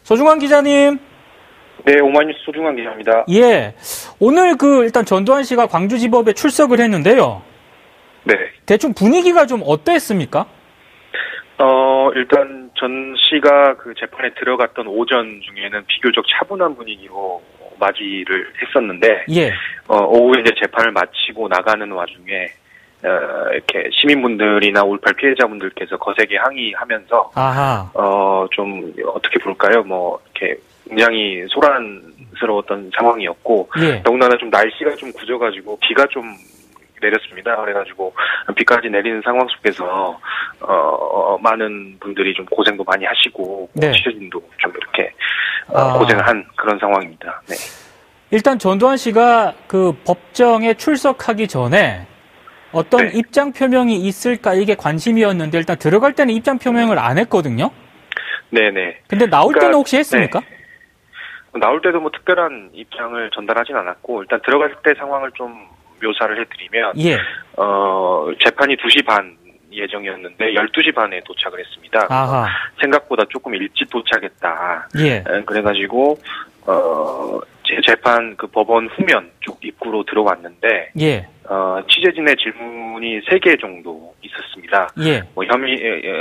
소중한 0.04 0.38
기자님. 0.38 0.98
네, 1.84 2.00
오마이뉴스 2.00 2.38
소중한 2.44 2.76
기자입니다. 2.76 3.24
예. 3.30 3.74
오늘 4.18 4.56
그 4.56 4.84
일단 4.84 5.04
전두환 5.04 5.44
씨가 5.44 5.66
광주지법에 5.66 6.32
출석을 6.32 6.80
했는데요. 6.80 7.42
네. 8.24 8.34
대충 8.66 8.92
분위기가 8.94 9.46
좀 9.46 9.62
어땠습니까? 9.64 10.46
어, 11.58 12.10
일단 12.14 12.70
전 12.78 13.14
씨가 13.16 13.76
그 13.76 13.94
재판에 13.98 14.30
들어갔던 14.34 14.86
오전 14.86 15.40
중에는 15.42 15.84
비교적 15.86 16.24
차분한 16.28 16.76
분위기로 16.76 17.42
맞이를 17.78 18.46
했었는데, 18.62 19.24
예. 19.30 19.52
어, 19.88 20.04
오후에 20.04 20.40
이제 20.40 20.52
재판을 20.60 20.92
마치고 20.92 21.48
나가는 21.48 21.90
와중에, 21.90 22.46
어, 23.04 23.52
이렇게 23.52 23.88
시민분들이나 23.92 24.82
올팔 24.82 25.14
피해자분들께서 25.14 25.96
거세게 25.96 26.36
항의하면서, 26.36 27.32
아하. 27.34 27.90
어, 27.94 28.46
좀, 28.52 28.92
어떻게 29.06 29.38
볼까요? 29.38 29.82
뭐, 29.82 30.18
이렇게 30.34 30.60
굉장히 30.90 31.44
소란스러웠던 31.48 32.90
상황이었고 32.98 33.70
예. 33.80 34.02
더군다나 34.02 34.36
좀 34.36 34.50
날씨가 34.50 34.96
좀 34.96 35.12
굳어가지고 35.12 35.78
비가 35.80 36.04
좀 36.06 36.24
내렸습니다. 37.00 37.56
그래가지고 37.56 38.12
비까지 38.56 38.90
내리는 38.90 39.22
상황 39.24 39.46
속에서 39.48 40.20
어, 40.60 41.38
많은 41.40 41.96
분들이 42.00 42.34
좀 42.34 42.44
고생도 42.46 42.84
많이 42.84 43.06
하시고 43.06 43.70
네. 43.72 43.92
취재진도 43.92 44.42
좀 44.58 44.72
이렇게 44.76 45.14
어, 45.68 45.78
아. 45.78 45.98
고생한 45.98 46.44
그런 46.56 46.78
상황입니다. 46.78 47.40
네. 47.46 47.54
일단 48.32 48.58
전두환 48.58 48.96
씨가 48.96 49.54
그 49.66 49.92
법정에 50.04 50.74
출석하기 50.74 51.48
전에 51.48 52.06
어떤 52.72 53.06
네. 53.06 53.12
입장 53.14 53.52
표명이 53.52 53.96
있을까 53.96 54.54
이게 54.54 54.74
관심이었는데 54.74 55.56
일단 55.56 55.78
들어갈 55.78 56.12
때는 56.12 56.34
입장 56.34 56.58
표명을 56.58 56.98
안 56.98 57.16
했거든요. 57.18 57.70
네네. 58.50 58.98
근데 59.08 59.26
나올 59.26 59.52
그러니까, 59.52 59.60
때는 59.60 59.74
혹시 59.78 59.96
했습니까? 59.96 60.40
네. 60.40 60.59
나올 61.58 61.80
때도 61.80 62.00
뭐 62.00 62.10
특별한 62.10 62.70
입장을 62.72 63.30
전달하진 63.34 63.76
않았고 63.76 64.22
일단 64.22 64.40
들어갈 64.44 64.74
때 64.84 64.94
상황을 64.94 65.30
좀 65.32 65.66
묘사를 66.02 66.40
해드리면 66.40 66.92
예. 66.98 67.18
어 67.56 68.28
재판이 68.44 68.76
2시 68.76 69.04
반 69.04 69.36
예정이었는데 69.72 70.52
12시 70.54 70.94
반에 70.94 71.20
도착을 71.24 71.58
했습니다. 71.60 72.06
아하. 72.08 72.46
생각보다 72.80 73.24
조금 73.28 73.54
일찍 73.54 73.88
도착했다. 73.90 74.88
예. 74.98 75.22
그래가지고 75.46 76.18
어 76.66 77.40
재판 77.86 78.36
그 78.36 78.46
법원 78.46 78.88
후면 78.88 79.30
쪽 79.40 79.58
입구로 79.64 80.04
들어왔는데 80.04 80.92
예. 81.00 81.26
어, 81.48 81.80
취재진의 81.88 82.36
질문이 82.36 83.20
세 83.28 83.38
개 83.40 83.56
정도 83.56 84.14
있었습니다. 84.22 84.88
예. 85.04 85.22
뭐 85.34 85.44
혐의 85.44 85.76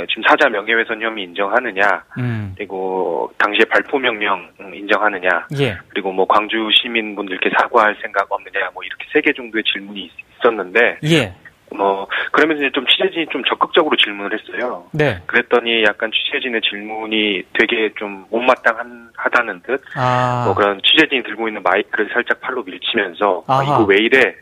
지금 0.08 0.22
사자 0.26 0.48
명예훼손 0.48 1.00
혐의 1.02 1.24
인정하느냐, 1.24 2.02
음. 2.18 2.52
그리고 2.56 3.30
당시에 3.38 3.64
발포 3.66 3.98
명령 3.98 4.48
인정하느냐, 4.74 5.46
예. 5.60 5.76
그리고 5.88 6.10
뭐 6.12 6.26
광주 6.26 6.56
시민분들께 6.72 7.50
사과할 7.58 7.94
생각 8.02 8.26
없느냐, 8.32 8.70
뭐 8.74 8.82
이렇게 8.82 9.04
세 9.12 9.20
개 9.20 9.32
정도의 9.32 9.62
질문이 9.64 10.10
있었는데, 10.40 10.98
예. 11.04 11.32
뭐 11.74 12.06
그러면서 12.32 12.64
이제 12.64 12.72
좀 12.72 12.86
취재진이 12.86 13.26
좀 13.30 13.42
적극적으로 13.44 13.96
질문을 13.96 14.38
했어요. 14.38 14.84
네. 14.92 15.20
그랬더니 15.26 15.84
약간 15.84 16.10
취재진의 16.12 16.60
질문이 16.62 17.42
되게 17.52 17.92
좀 17.96 18.24
못마땅하다는 18.30 19.62
듯, 19.62 19.82
아. 19.96 20.44
뭐 20.46 20.54
그런 20.54 20.80
취재진이 20.82 21.22
들고 21.22 21.48
있는 21.48 21.62
마이크를 21.62 22.10
살짝 22.12 22.40
팔로 22.40 22.62
밀치면서 22.62 23.44
아, 23.46 23.62
이거 23.62 23.84
왜 23.84 23.96
이래? 23.98 24.34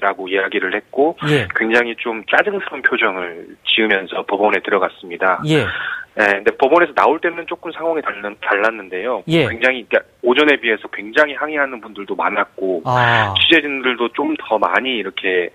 라고 0.00 0.26
이야기를 0.28 0.74
했고 0.74 1.18
예. 1.28 1.46
굉장히 1.54 1.94
좀 1.96 2.24
짜증스러운 2.30 2.80
표정을 2.80 3.48
지으면서 3.66 4.24
법원에 4.26 4.60
들어갔습니다. 4.64 5.42
예. 5.46 5.66
네, 6.16 6.24
근데 6.26 6.50
법원에서 6.56 6.94
나올 6.94 7.20
때는 7.20 7.46
조금 7.46 7.72
상황이 7.72 8.00
달랐, 8.00 8.32
달랐는데요. 8.40 9.24
예. 9.26 9.48
굉장히 9.48 9.84
그러니까 9.88 10.00
오전에 10.22 10.56
비해서 10.60 10.86
굉장히 10.88 11.34
항의하는 11.34 11.80
분들도 11.80 12.14
많았고 12.14 12.82
아. 12.84 13.34
취재진들도 13.40 14.08
좀 14.08 14.34
더 14.38 14.58
많이 14.58 14.96
이렇게 14.96 15.50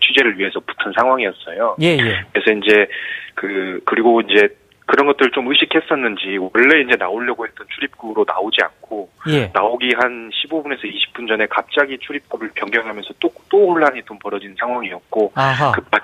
취재를 0.00 0.38
위해서 0.38 0.60
붙은 0.60 0.92
상황이었어요. 0.98 1.76
예, 1.82 1.86
예. 1.98 2.24
그래서 2.32 2.58
이제 2.58 2.86
그 3.34 3.80
그리고 3.84 4.20
이제 4.22 4.48
그런 4.90 5.06
것들을 5.06 5.30
좀 5.30 5.46
의식했었는지 5.48 6.36
원래 6.38 6.80
이제 6.80 6.96
나오려고 6.96 7.46
했던 7.46 7.64
출입구로 7.74 8.24
나오지 8.26 8.56
않고 8.62 9.08
예. 9.28 9.50
나오기 9.54 9.92
한 9.96 10.30
15분에서 10.30 10.82
20분 10.82 11.28
전에 11.28 11.46
갑자기 11.46 11.96
출입구를 11.98 12.50
변경하면서 12.54 13.14
또또 13.20 13.70
혼란이 13.72 14.02
좀 14.04 14.18
벌어진 14.18 14.54
상황이었고 14.58 15.32
아하. 15.36 15.72
그 15.72 15.80
바 15.90 16.00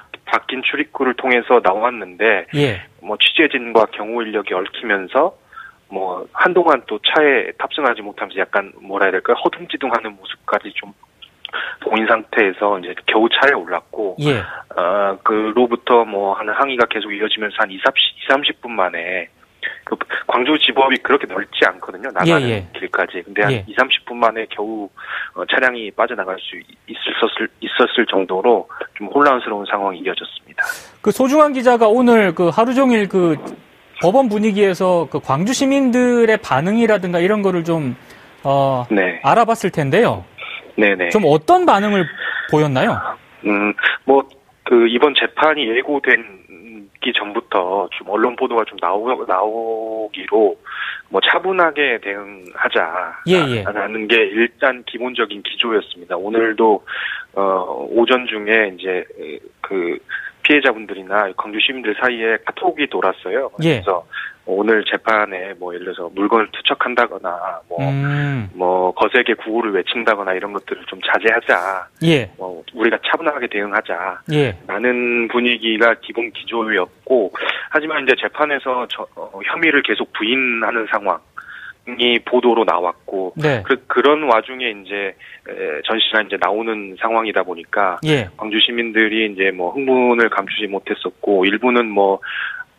뀐 0.49 0.63
출입구를 0.63 1.15
통해서 1.15 1.61
나왔는데 1.63 2.47
예. 2.55 2.83
뭐 3.03 3.17
취재진과 3.17 3.87
경호 3.87 4.23
인력이 4.23 4.55
얽히면서 4.55 5.37
뭐 5.89 6.27
한동안 6.33 6.83
또 6.87 6.99
차에 6.99 7.51
탑승하지 7.59 8.03
못하면서 8.03 8.39
약간 8.41 8.73
뭐라 8.81 9.07
해야 9.07 9.13
될까요 9.13 9.37
허둥지둥하는 9.45 10.15
모습까지 10.17 10.73
좀 10.75 10.93
보인 11.81 12.07
상태에서 12.07 12.79
이제 12.81 12.95
겨우 13.07 13.29
차에 13.29 13.53
올랐고 13.55 14.17
예. 14.21 14.39
어 14.77 15.19
그로부터 15.23 16.05
뭐 16.05 16.35
하는 16.35 16.53
항의가 16.55 16.87
계속 16.87 17.13
이어지면서 17.13 17.57
한 17.59 17.71
2, 17.71 17.79
30, 18.29 18.61
30분 18.61 18.71
만에 18.71 19.29
그 19.85 19.97
광주 20.27 20.59
지법이 20.59 20.97
그렇게 20.99 21.27
넓지 21.27 21.61
않거든요. 21.67 22.11
나가는 22.11 22.43
예, 22.43 22.55
예. 22.55 22.69
길까지. 22.79 23.23
근데 23.25 23.43
한 23.43 23.53
예. 23.53 23.65
2, 23.67 23.75
30분 23.75 24.15
만에 24.15 24.47
겨우 24.51 24.89
어, 25.35 25.45
차량이 25.47 25.91
빠져나갈 25.93 26.37
수 26.41 26.57
있었을 26.87 27.49
있었을 27.61 28.07
정도로 28.11 28.69
좀 28.95 29.07
혼란스러운 29.09 29.65
상황이 29.71 30.01
이어졌습니다. 30.01 30.65
그 31.01 31.11
소중한 31.13 31.53
기자가 31.53 31.89
오늘 31.89 32.35
그 32.35 32.49
하루 32.49 32.75
종일 32.75 33.09
그 33.09 33.37
법원 34.01 34.29
분위기에서 34.29 35.09
그 35.11 35.21
광주 35.21 35.53
시민들의 35.53 36.37
반응이라든가 36.39 37.21
이런 37.21 37.43
거를 37.43 37.65
좀 37.65 37.97
어, 38.43 38.85
네. 38.91 39.21
알아봤을 39.23 39.71
텐데요. 39.71 40.25
네네. 40.77 41.11
좀 41.11 41.23
어떤 41.27 41.67
반응을 41.67 42.07
보였나요? 42.51 42.99
음, 43.45 43.73
뭐, 44.05 44.23
그, 44.65 44.87
이번 44.89 45.15
재판이 45.15 45.69
예고된기 45.77 47.13
전부터 47.17 47.89
좀 47.93 48.09
언론 48.09 48.37
보도가 48.37 48.65
좀 48.65 48.79
나오, 48.79 49.25
나오기로 49.25 50.57
뭐 51.09 51.21
차분하게 51.21 52.01
대응하자. 52.03 53.23
예, 53.29 53.35
예. 53.49 53.63
라는 53.63 54.09
게 54.09 54.17
일단 54.17 54.83
기본적인 54.85 55.43
기조였습니다. 55.43 56.17
오늘도, 56.17 56.85
어, 57.35 57.87
오전 57.91 58.27
중에 58.27 58.75
이제 58.77 59.05
그 59.61 59.99
피해자분들이나 60.43 61.33
광주 61.37 61.59
시민들 61.61 61.95
사이에 62.01 62.39
카톡이 62.45 62.89
돌았어요. 62.89 63.51
예. 63.63 63.75
그래서 63.75 64.05
오늘 64.47 64.85
재판에 64.85 65.55
뭐 65.59 65.75
예를 65.75 65.87
들어서 65.87 66.09
물건을 66.15 66.49
투척한다거나 66.53 67.61
뭐, 67.69 67.79
음, 67.81 68.49
뭐 68.55 68.93
거세게 68.93 69.35
구호를 69.35 69.73
외친다거나 69.73 70.35
이런 70.35 70.53
것들을 70.53 70.85
좀 70.87 71.01
자제하자. 71.03 71.89
예, 72.05 72.31
뭐 72.39 72.63
우리가 72.73 72.99
차분하게 73.05 73.49
대응하자. 73.49 74.21
예, 74.33 74.57
라는 74.67 75.29
분위기가 75.29 75.95
기본 76.01 76.31
기조였고 76.31 77.33
하지만 77.71 78.05
이제 78.05 78.15
재판에서 78.21 78.87
저, 78.89 79.07
어, 79.17 79.41
혐의를 79.45 79.83
계속 79.83 80.13
부인하는 80.13 80.87
상황 80.91 81.19
이 81.99 82.19
보도로 82.25 82.65
나왔고 82.65 83.35
네, 83.37 83.63
그, 83.65 83.77
그런 83.87 84.25
와중에 84.25 84.75
이제 84.85 85.15
에, 85.49 85.83
전 85.85 86.01
씨가 86.01 86.23
이제 86.23 86.37
나오는 86.41 86.97
상황이다 87.01 87.45
보니까 87.45 87.99
예, 88.05 88.29
광주 88.37 88.59
시민들이 88.59 89.33
이제 89.33 89.53
뭐 89.53 89.71
흥분을 89.71 90.29
감추지 90.29 90.67
못했었고 90.67 91.45
일부는 91.45 91.89
뭐 91.89 92.19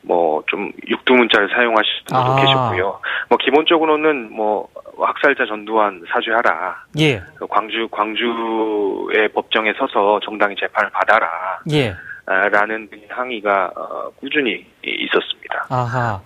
뭐 0.01 0.27
좀 0.47 0.71
육두문자를 0.87 1.49
사용하실 1.49 1.91
분도 2.07 2.23
아. 2.23 2.35
계셨고요. 2.41 2.99
뭐 3.29 3.37
기본적으로는 3.37 4.31
뭐 4.33 4.67
학살자 4.99 5.45
전두환 5.45 6.01
사죄하라. 6.11 6.83
예, 6.99 7.21
광주 7.49 7.87
광주의 7.91 9.27
법정에 9.33 9.73
서서 9.77 10.19
정당히 10.23 10.55
재판을 10.59 10.89
받아라. 10.91 11.27
예. 11.71 11.93
아, 12.25 12.49
라는 12.49 12.89
항의가 13.09 13.71
어, 13.75 14.09
꾸준히 14.19 14.65
있었습니다. 14.83 15.67
아하. 15.69 16.19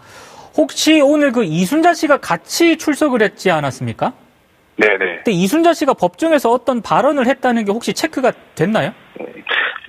혹시 0.57 0.99
오늘 0.99 1.31
그 1.31 1.43
이순자 1.43 1.93
씨가 1.93 2.17
같이 2.17 2.77
출석을 2.77 3.21
했지 3.21 3.51
않았습니까? 3.51 4.11
네네. 4.77 4.97
근데 5.17 5.31
이순자 5.31 5.73
씨가 5.73 5.93
법정에서 5.93 6.49
어떤 6.49 6.81
발언을 6.81 7.27
했다는 7.27 7.65
게 7.65 7.71
혹시 7.71 7.93
체크가 7.93 8.31
됐나요? 8.55 8.93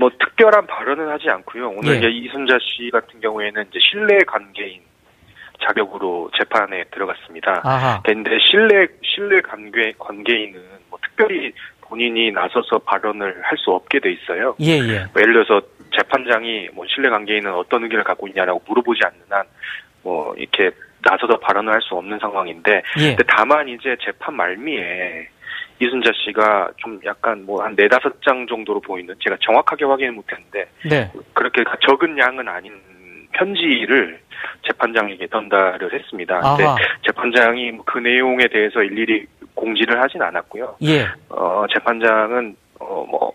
뭐 0.02 0.10
특별한 0.18 0.66
발언은 0.66 1.08
하지 1.08 1.30
않고요. 1.30 1.70
오늘 1.76 2.02
예. 2.02 2.08
이순자 2.10 2.58
씨 2.60 2.90
같은 2.90 3.20
경우에는 3.20 3.64
이제 3.70 3.78
신뢰 3.80 4.18
관계인 4.26 4.80
자격으로 5.64 6.28
재판에 6.36 6.82
들어갔습니다. 6.90 7.60
아하. 7.62 8.02
근데 8.04 8.36
신뢰 8.50 8.88
신뢰 9.04 9.40
관계 9.42 9.92
관계인은 9.96 10.60
뭐 10.90 10.98
특별히 11.00 11.52
본인이 11.82 12.32
나서서 12.32 12.78
발언을 12.80 13.42
할 13.44 13.56
수 13.58 13.70
없게 13.70 14.00
돼 14.00 14.10
있어요. 14.10 14.56
예, 14.60 14.72
예. 14.80 15.06
뭐 15.12 15.22
예를 15.22 15.34
들어서 15.34 15.64
재판장이 15.96 16.70
뭐 16.72 16.84
신뢰 16.88 17.08
관계인은 17.08 17.54
어떤 17.54 17.84
의견을 17.84 18.02
갖고 18.02 18.26
있냐라고 18.26 18.60
물어보지 18.66 19.02
않는 19.04 19.20
한 19.30 19.46
뭐 20.04 20.34
이렇게 20.36 20.72
나서서 21.00 21.38
발언을 21.38 21.72
할 21.72 21.80
수 21.80 21.94
없는 21.94 22.18
상황인데 22.18 22.82
예. 22.98 23.08
근데 23.10 23.22
다만 23.28 23.68
이제 23.68 23.96
재판 24.04 24.34
말미에 24.34 25.28
이순자 25.80 26.10
씨가 26.24 26.70
좀 26.76 27.00
약간 27.04 27.44
뭐 27.44 27.62
한 27.62 27.74
네다섯 27.76 28.22
장 28.22 28.46
정도로 28.46 28.80
보이는 28.80 29.14
제가 29.20 29.36
정확하게 29.40 29.84
확인을 29.84 30.12
못했는데 30.12 30.66
네. 30.88 31.10
그렇게 31.32 31.62
적은 31.86 32.18
양은 32.18 32.48
아닌 32.48 32.72
편지를 33.32 34.18
재판장에게 34.66 35.26
전달을 35.28 35.92
했습니다. 35.92 36.40
근데 36.40 36.64
아하. 36.64 36.76
재판장이 37.06 37.70
뭐그 37.72 37.98
내용에 37.98 38.46
대해서 38.48 38.82
일일이 38.82 39.26
공지를 39.54 40.00
하진 40.02 40.20
않았고요. 40.22 40.76
예. 40.82 41.06
어, 41.28 41.64
재판장은 41.72 42.56
어, 42.80 43.06
뭐 43.08 43.32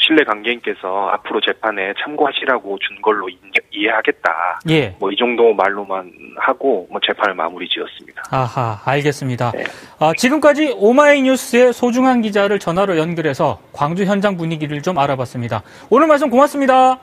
신뢰 0.00 0.24
관계인께서 0.24 1.08
앞으로 1.12 1.40
재판에 1.40 1.92
참고하시라고 2.02 2.78
준 2.78 3.00
걸로 3.02 3.28
이- 3.28 3.38
이해하겠다. 3.72 4.60
예. 4.70 4.96
뭐 4.98 5.10
이 5.12 5.16
정도 5.16 5.52
말로만 5.54 6.10
하고 6.38 6.86
뭐 6.90 7.00
재판을 7.06 7.34
마무리 7.34 7.68
지었습니다. 7.68 8.22
아하, 8.30 8.80
알겠습니다. 8.84 9.52
네. 9.52 9.64
아, 9.98 10.12
지금까지 10.16 10.74
오마이뉴스의 10.76 11.72
소중한 11.72 12.22
기자를 12.22 12.58
전화로 12.58 12.96
연결해서 12.98 13.60
광주 13.72 14.04
현장 14.04 14.36
분위기를 14.36 14.80
좀 14.82 14.98
알아봤습니다. 14.98 15.62
오늘 15.90 16.06
말씀 16.06 16.30
고맙습니다. 16.30 16.98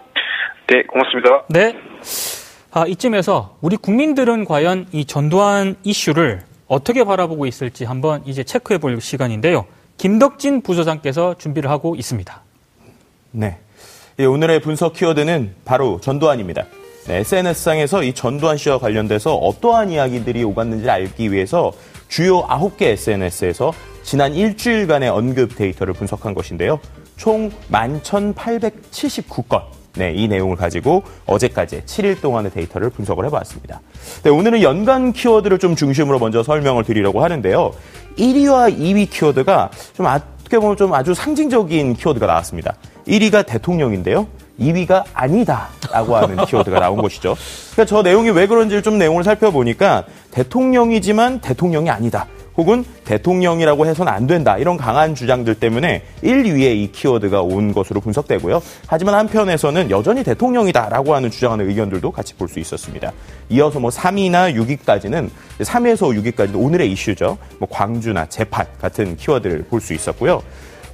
네, 0.68 0.84
고맙습니다. 0.84 1.44
네. 1.50 1.76
아, 2.74 2.86
이쯤에서 2.88 3.58
우리 3.62 3.78
국민들은 3.78 4.46
과연 4.46 4.88
이 4.92 5.06
전두환 5.06 5.76
이슈를 5.84 6.42
어떻게 6.68 7.04
바라보고 7.06 7.46
있을지 7.46 7.86
한번 7.86 8.22
이제 8.26 8.44
체크해 8.44 8.78
볼 8.80 9.00
시간인데요. 9.00 9.66
김덕진 9.98 10.62
부소장께서 10.62 11.36
준비를 11.36 11.70
하고 11.72 11.96
있습니다. 11.96 12.42
네. 13.38 13.56
예, 14.18 14.26
오늘의 14.26 14.62
분석 14.62 14.94
키워드는 14.94 15.54
바로 15.64 16.02
전두환입니다. 16.02 16.66
네, 17.06 17.18
SNS상에서 17.18 18.02
이 18.02 18.14
전두환 18.14 18.58
씨와 18.58 18.80
관련돼서 18.80 19.36
어떠한 19.36 19.92
이야기들이 19.92 20.44
오갔는지 20.44 20.90
알기 20.90 21.32
위해서 21.32 21.72
주요 22.08 22.42
9개 22.48 22.82
SNS에서 22.82 23.74
지난 24.02 24.34
일주일간의 24.34 25.10
언급 25.10 25.56
데이터를 25.56 25.94
분석한 25.94 26.34
것인데요. 26.34 26.80
총 27.16 27.52
11,879건. 27.72 29.62
네, 29.98 30.14
이 30.16 30.28
내용을 30.28 30.56
가지고 30.56 31.04
어제까지 31.28 31.82
7일 31.82 32.20
동안의 32.20 32.52
데이터를 32.52 32.90
분석을 32.90 33.26
해봤습니다. 33.26 33.82
네, 34.24 34.32
오늘은 34.32 34.64
연간 34.64 35.14
키워드를 35.14 35.60
좀 35.60 35.76
중심으로 35.76 36.18
먼저 36.18 36.42
설명을 36.42 36.86
드리려고 36.86 37.24
하는데요. 37.24 37.72
1위와 38.18 38.76
2위 38.76 39.12
키워드가 39.12 39.70
좀 39.96 40.08
어떻게 40.08 40.58
보면 40.58 40.76
좀 40.76 40.94
아주 40.94 41.14
상징적인 41.14 41.96
키워드가 41.96 42.26
나왔습니다. 42.26 42.76
1위가 43.08 43.46
대통령인데요. 43.46 44.28
2위가 44.60 45.04
아니다라고 45.14 46.16
하는 46.16 46.46
키워드가 46.46 46.80
나온 46.80 47.02
것이죠. 47.02 47.36
그러니까 47.74 47.86
저 47.86 48.02
내용이 48.02 48.32
왜 48.32 48.48
그런지를 48.48 48.82
좀 48.82 48.98
내용을 48.98 49.24
살펴보니까 49.24 50.06
대통령이지만 50.32 51.42
대통령이 51.42 51.90
아니다. 51.90 52.26
혹은 52.58 52.84
대통령이라고 53.06 53.86
해서는 53.86 54.12
안 54.12 54.26
된다. 54.26 54.58
이런 54.58 54.78
강한 54.78 55.14
주장들 55.14 55.54
때문에 55.60 56.02
1, 56.24 56.42
2위에 56.42 56.76
이 56.76 56.92
키워드가 56.92 57.44
온 57.44 57.72
것으로 57.72 58.02
분석되고요. 58.02 58.60
하지만 58.88 59.14
한편에서는 59.14 59.92
여전히 59.92 60.24
대통령이다라고 60.24 61.14
하는 61.14 61.30
주장하는 61.30 61.70
의견들도 61.70 62.10
같이 62.12 62.34
볼 62.34 62.48
수 62.48 62.60
있었습니다. 62.60 63.12
이어서 63.50 63.80
뭐 63.80 63.92
3위나 63.92 64.56
6위까지는 64.56 65.30
3위에서 65.60 66.36
6위까지도 66.36 66.56
오늘의 66.56 66.92
이슈죠. 66.94 67.38
뭐 67.60 67.70
광주나 67.70 68.26
재판 68.26 68.66
같은 68.82 69.16
키워드를 69.18 69.66
볼 69.70 69.80
수 69.80 69.94
있었고요. 69.94 70.42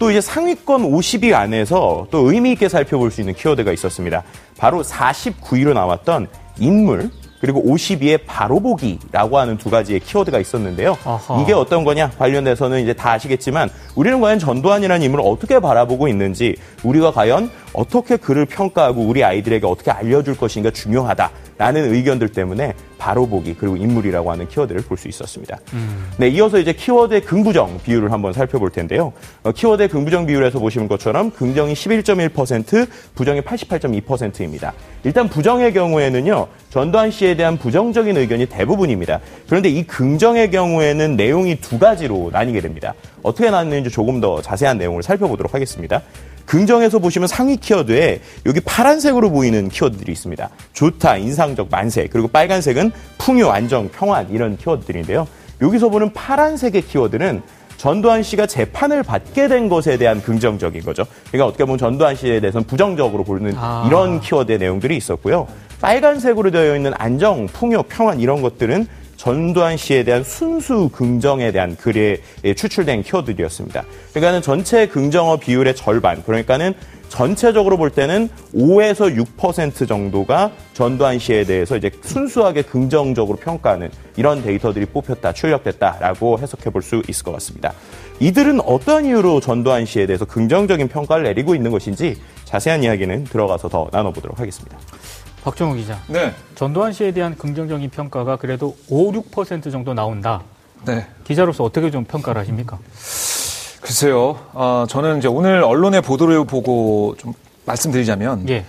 또 0.04 0.12
이제 0.12 0.20
상위권 0.20 0.82
50위 0.92 1.34
안에서 1.34 2.08
또 2.12 2.30
의미 2.30 2.52
있게 2.52 2.68
살펴볼 2.68 3.10
수 3.10 3.22
있는 3.22 3.34
키워드가 3.34 3.72
있었습니다. 3.72 4.22
바로 4.58 4.84
49위로 4.84 5.72
나왔던 5.72 6.28
인물 6.60 7.10
그리고 7.40 7.64
52의 7.64 8.20
바로보기라고 8.26 9.38
하는 9.38 9.58
두 9.58 9.70
가지의 9.70 10.02
키워드가 10.02 10.40
있었는데요. 10.40 10.98
아하. 11.06 11.42
이게 11.42 11.54
어떤 11.54 11.86
거냐 11.86 12.12
관련돼서는 12.12 12.82
이제 12.82 12.92
다 12.92 13.14
아시겠지만 13.14 13.70
우리는 13.96 14.20
과연 14.20 14.40
전두환이라는 14.40 15.06
인물을 15.06 15.24
어떻게 15.26 15.62
바라보고 15.62 16.10
있는지 16.10 16.58
우리가 16.84 17.12
과연 17.12 17.50
어떻게 17.72 18.18
그를 18.18 18.46
평가하고 18.46 19.04
우리 19.04 19.24
아이들에게 19.24 19.66
어떻게 19.66 19.90
알려줄 19.90 20.36
것인가 20.36 20.72
중요하다 20.72 21.32
라는 21.58 21.94
의견들 21.94 22.30
때문에 22.30 22.74
바로 22.98 23.28
보기 23.28 23.56
그리고 23.56 23.76
인물이라고 23.76 24.32
하는 24.32 24.48
키워드를 24.48 24.82
볼 24.84 24.98
수 24.98 25.08
있었습니다. 25.10 25.58
네, 26.18 26.30
이어서 26.30 26.58
이제 26.60 26.72
키워드의 26.72 27.22
긍부정 27.22 27.80
비율을 27.84 28.12
한번 28.12 28.32
살펴볼 28.32 28.70
텐데요. 28.70 29.12
어, 29.44 29.52
키워드의 29.52 29.90
긍부정 29.90 30.26
비율에서 30.26 30.60
보시는 30.60 30.88
것처럼 30.88 31.32
긍정이 31.32 31.74
11.1%, 31.74 32.88
부정이 33.16 33.42
88.2%입니다. 33.42 34.74
일단 35.04 35.28
부정의 35.28 35.74
경우에는요, 35.74 36.48
전두환 36.70 37.12
씨에 37.12 37.36
대한 37.36 37.58
부정적인 37.58 38.16
의견이 38.16 38.46
대부분입니다. 38.46 39.20
그런데 39.48 39.70
이 39.70 39.84
긍정의 39.84 40.52
경우에는 40.52 41.16
내용이 41.18 41.58
두 41.60 41.78
가지로 41.80 42.30
나뉘게 42.32 42.62
됩니다. 42.62 42.94
어떻게 43.22 43.50
나뉘는지 43.50 43.90
조금 43.90 44.22
더 44.22 44.42
자세한 44.42 44.78
내용을 44.78 45.04
살펴보도록 45.04 45.54
하겠습니다. 45.54 46.02
긍정에서 46.46 47.00
보시면 47.00 47.28
상위 47.28 47.58
키워드에 47.58 48.22
여기 48.46 48.60
파란색으로 48.60 49.32
보이는 49.32 49.70
키워드들이 49.70 50.12
있습니다. 50.12 50.50
좋다, 50.74 51.18
인상적, 51.18 51.68
만세. 51.70 52.08
그리고 52.12 52.28
빨간색은 52.28 52.92
풍요, 53.18 53.50
안정, 53.50 53.90
평안 53.90 54.30
이런 54.30 54.58
키워드들인데요. 54.58 55.28
여기서 55.62 55.90
보는 55.90 56.14
파란색의 56.14 56.84
키워드는 56.84 57.42
전두환 57.78 58.24
씨가 58.24 58.46
재판을 58.46 59.04
받게 59.04 59.48
된 59.48 59.68
것에 59.68 59.98
대한 59.98 60.22
긍정적인 60.22 60.84
거죠. 60.84 61.06
그러니까 61.28 61.48
어떻게 61.48 61.66
보면 61.66 61.78
전두환 61.78 62.16
씨에 62.16 62.40
대해서는 62.40 62.66
부정적으로 62.66 63.24
보는 63.24 63.54
아. 63.58 63.86
이런 63.88 64.22
키워드의 64.22 64.58
내용들이 64.58 64.96
있었고요. 64.96 65.48
빨간색으로 65.82 66.52
되어 66.52 66.76
있는 66.78 66.94
안정, 66.96 67.48
풍요, 67.48 67.84
평안 67.84 68.22
이런 68.22 68.42
것들은 68.42 68.88
전두환 69.24 69.78
씨에 69.78 70.04
대한 70.04 70.22
순수 70.22 70.90
긍정에 70.90 71.54
대한 71.54 71.78
글에 71.78 72.18
추출된 72.58 73.04
키워드였습니다. 73.04 73.86
그러니까는 74.10 74.42
전체 74.42 74.86
긍정어 74.86 75.38
비율의 75.38 75.78
절반, 75.78 76.22
그러니까는 76.24 76.74
전체적으로 77.08 77.78
볼 77.78 77.90
때는 77.90 78.28
5에서 78.54 79.16
6% 79.38 79.88
정도가 79.88 80.52
전두환 80.74 81.20
씨에 81.20 81.46
대해서 81.46 81.78
이제 81.78 81.90
순수하게 82.02 82.64
긍정적으로 82.64 83.38
평가하는 83.38 83.92
이런 84.18 84.44
데이터들이 84.44 84.88
뽑혔다, 84.88 85.32
출력됐다라고 85.32 86.40
해석해 86.40 86.70
볼 86.72 86.82
수 86.82 87.02
있을 87.08 87.24
것 87.24 87.32
같습니다. 87.32 87.72
이들은 88.20 88.60
어떤 88.60 89.06
이유로 89.06 89.40
전두환 89.40 89.86
씨에 89.86 90.06
대해서 90.06 90.26
긍정적인 90.26 90.90
평가를 90.90 91.24
내리고 91.24 91.56
있는 91.56 91.72
것인지 91.72 92.18
자세한 92.44 92.84
이야기는 92.84 93.24
들어가서 93.24 93.70
더 93.70 93.88
나눠보도록 93.90 94.42
하겠습니다. 94.42 94.78
박정우 95.44 95.76
기자. 95.76 96.00
네. 96.08 96.34
전두환 96.56 96.94
씨에 96.94 97.12
대한 97.12 97.36
긍정적인 97.36 97.90
평가가 97.90 98.38
그래도 98.38 98.76
5, 98.90 99.12
6% 99.12 99.72
정도 99.72 99.94
나온다. 99.94 100.42
네. 100.86 101.06
기자로서 101.26 101.66
어떻게 101.66 101.92
좀 101.92 102.06
평가를 102.06 102.42
하십니까? 102.42 102.80
글쎄요. 103.82 104.40
어, 104.54 104.86
저는 104.88 105.18
이제 105.18 105.28
오늘 105.28 105.62
언론의 105.64 106.02
보도를 106.02 106.46
보고 106.46 107.16
좀 107.18 107.34
말씀드리자면 107.66 108.48
예. 108.50 108.64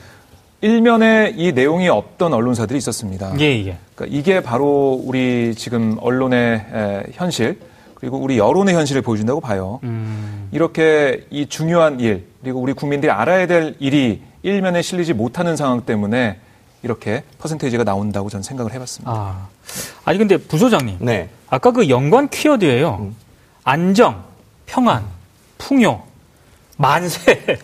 일면에 0.61 1.35
이 1.37 1.53
내용이 1.53 1.89
없던 1.89 2.33
언론사들이 2.33 2.77
있었습니다. 2.79 3.39
예, 3.39 3.45
예. 3.67 3.79
그러니까 3.95 4.19
이게 4.19 4.41
바로 4.41 5.01
우리 5.05 5.55
지금 5.55 5.97
언론의 6.01 6.67
에, 6.73 7.03
현실 7.13 7.61
그리고 7.95 8.19
우리 8.19 8.39
여론의 8.39 8.75
현실을 8.75 9.03
보여준다고 9.03 9.41
봐요. 9.41 9.79
음. 9.85 10.49
이렇게 10.51 11.25
이 11.31 11.47
중요한 11.47 12.01
일 12.01 12.27
그리고 12.43 12.61
우리 12.61 12.73
국민들이 12.73 13.13
알아야 13.13 13.47
될 13.47 13.77
일이 13.79 14.23
일면에 14.43 14.83
실리지 14.83 15.13
못하는 15.13 15.57
상황 15.57 15.83
때문에 15.83 16.39
이렇게 16.85 17.25
퍼센테이지가 17.39 17.83
나온다고 17.83 18.29
저는 18.29 18.43
생각을 18.43 18.73
해봤습니다. 18.73 19.11
아, 19.11 19.49
아니 20.05 20.19
근데 20.19 20.37
부소장님, 20.37 20.99
네. 21.01 21.31
아까 21.49 21.71
그 21.73 21.89
연관 21.89 22.29
키워드예요. 22.29 22.99
음. 23.01 23.17
안정, 23.65 24.23
평안, 24.67 25.05
풍요, 25.59 26.03
만세. 26.77 27.59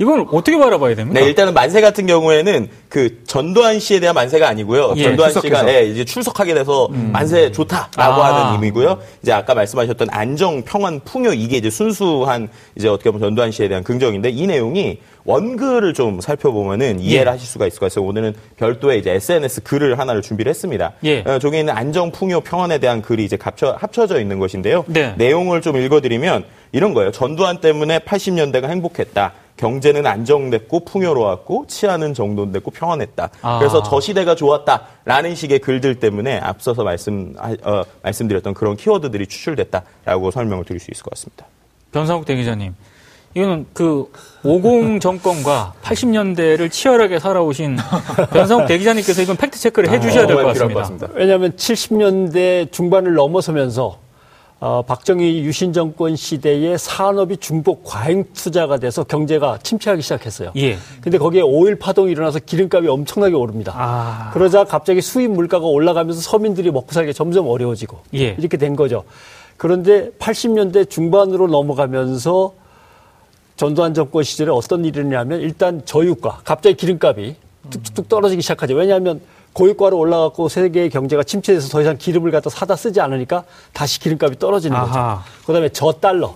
이건 0.00 0.26
어떻게 0.32 0.58
바라봐야 0.58 0.94
됩니까? 0.94 1.20
네, 1.20 1.26
일단은 1.26 1.54
만세 1.54 1.80
같은 1.80 2.06
경우에는 2.06 2.68
그 2.88 3.22
전두환 3.26 3.80
씨에 3.80 4.00
대한 4.00 4.14
만세가 4.14 4.48
아니고요. 4.48 4.94
예, 4.96 5.04
전두환 5.04 5.30
출석해서. 5.32 5.58
씨가 5.66 5.72
예, 5.72 5.86
이제 5.86 6.04
출석하게 6.04 6.54
돼서 6.54 6.88
음. 6.92 7.10
만세 7.12 7.52
좋다라고 7.52 8.22
아. 8.22 8.46
하는 8.46 8.54
의미고요. 8.54 8.98
이제 9.22 9.32
아까 9.32 9.54
말씀하셨던 9.54 10.08
안정, 10.10 10.62
평안, 10.62 11.00
풍요 11.00 11.32
이게 11.32 11.56
이제 11.56 11.70
순수한 11.70 12.48
이제 12.76 12.88
어떻게 12.88 13.10
보면 13.10 13.28
전두환 13.28 13.50
씨에 13.50 13.68
대한 13.68 13.82
긍정인데 13.84 14.30
이 14.30 14.46
내용이 14.46 14.98
원글을 15.24 15.94
좀 15.94 16.20
살펴보면은 16.20 16.98
이해를 17.00 17.26
예. 17.26 17.30
하실 17.30 17.46
수가 17.46 17.66
있을 17.66 17.78
것 17.78 17.92
같아요. 17.92 18.06
오늘은 18.08 18.34
별도의 18.56 18.98
이제 18.98 19.12
SNS 19.12 19.62
글을 19.62 19.98
하나를 19.98 20.20
준비를 20.20 20.50
했습니다. 20.50 20.92
예. 21.04 21.20
어, 21.20 21.38
저기 21.38 21.58
있는 21.60 21.74
안정, 21.76 22.10
풍요, 22.10 22.40
평안에 22.40 22.78
대한 22.78 23.02
글이 23.02 23.24
이제 23.24 23.38
합쳐, 23.40 23.76
합쳐져 23.78 24.20
있는 24.20 24.38
것인데요. 24.38 24.84
네. 24.88 25.14
내용을 25.16 25.60
좀 25.60 25.76
읽어드리면 25.76 26.44
이런 26.72 26.92
거예요. 26.94 27.12
전두환 27.12 27.60
때문에 27.60 28.00
80년대가 28.00 28.68
행복했다. 28.68 29.32
경제는 29.62 30.08
안정됐고 30.08 30.80
풍요로웠고 30.80 31.66
치안은 31.68 32.14
정돈됐고 32.14 32.72
평안했다. 32.72 33.30
아. 33.42 33.58
그래서 33.60 33.80
저 33.84 34.00
시대가 34.00 34.34
좋았다라는 34.34 35.36
식의 35.36 35.60
글들 35.60 36.00
때문에 36.00 36.40
앞서서 36.40 36.82
말씀 36.82 37.36
어, 37.38 37.82
말씀드렸던 38.02 38.54
그런 38.54 38.76
키워드들이 38.76 39.28
추출됐다라고 39.28 40.32
설명을 40.32 40.64
드릴 40.64 40.80
수 40.80 40.90
있을 40.90 41.04
것 41.04 41.10
같습니다. 41.10 41.46
변상욱 41.92 42.24
대기자님, 42.24 42.74
이거는 43.34 43.66
그 43.72 44.10
50 44.42 44.98
정권과 45.00 45.74
80년대를 45.80 46.68
치열하게 46.68 47.20
살아오신 47.20 47.76
변상욱 48.34 48.66
대기자님께서 48.66 49.22
이건 49.22 49.36
팩트 49.36 49.60
체크를 49.60 49.90
해주셔야 49.90 50.26
될것 50.26 50.44
아, 50.44 50.48
같습니다. 50.48 50.80
같습니다. 50.80 51.08
왜냐하면 51.14 51.52
70년대 51.52 52.72
중반을 52.72 53.14
넘어서면서 53.14 54.01
어, 54.62 54.80
박정희 54.80 55.42
유신 55.42 55.72
정권 55.72 56.14
시대에 56.14 56.76
산업이 56.76 57.38
중복 57.38 57.82
과잉 57.82 58.26
투자가 58.32 58.78
돼서 58.78 59.02
경제가 59.02 59.58
침체하기 59.60 60.02
시작했어요. 60.02 60.52
예. 60.54 60.76
근데 61.00 61.18
거기에 61.18 61.40
오일 61.40 61.76
파동이 61.76 62.12
일어나서 62.12 62.38
기름값이 62.38 62.86
엄청나게 62.86 63.34
오릅니다. 63.34 63.74
아. 63.74 64.30
그러자 64.32 64.62
갑자기 64.62 65.00
수입 65.00 65.32
물가가 65.32 65.66
올라가면서 65.66 66.20
서민들이 66.20 66.70
먹고 66.70 66.92
살기 66.92 67.12
점점 67.12 67.48
어려워지고 67.48 67.98
예. 68.14 68.36
이렇게 68.38 68.56
된 68.56 68.76
거죠. 68.76 69.02
그런데 69.56 70.10
80년대 70.20 70.88
중반으로 70.88 71.48
넘어가면서 71.48 72.54
전두환 73.56 73.94
정권 73.94 74.22
시절에 74.22 74.52
어떤 74.52 74.84
일이 74.84 75.00
있냐면 75.00 75.40
일단 75.40 75.82
저유가, 75.84 76.38
갑자기 76.44 76.76
기름값이 76.76 77.34
뚝뚝뚝 77.68 78.08
떨어지기 78.08 78.40
시작하죠. 78.42 78.74
왜냐하면 78.74 79.20
고유가로 79.52 79.98
올라갔고 79.98 80.48
세계의 80.48 80.90
경제가 80.90 81.22
침체돼서 81.22 81.68
더 81.68 81.82
이상 81.82 81.96
기름을 81.98 82.30
갖다 82.30 82.48
사다 82.50 82.76
쓰지 82.76 83.00
않으니까 83.00 83.44
다시 83.72 84.00
기름값이 84.00 84.38
떨어지는 84.38 84.76
아하. 84.76 85.16
거죠. 85.16 85.46
그다음에 85.46 85.68
저 85.70 85.92
달러, 85.92 86.34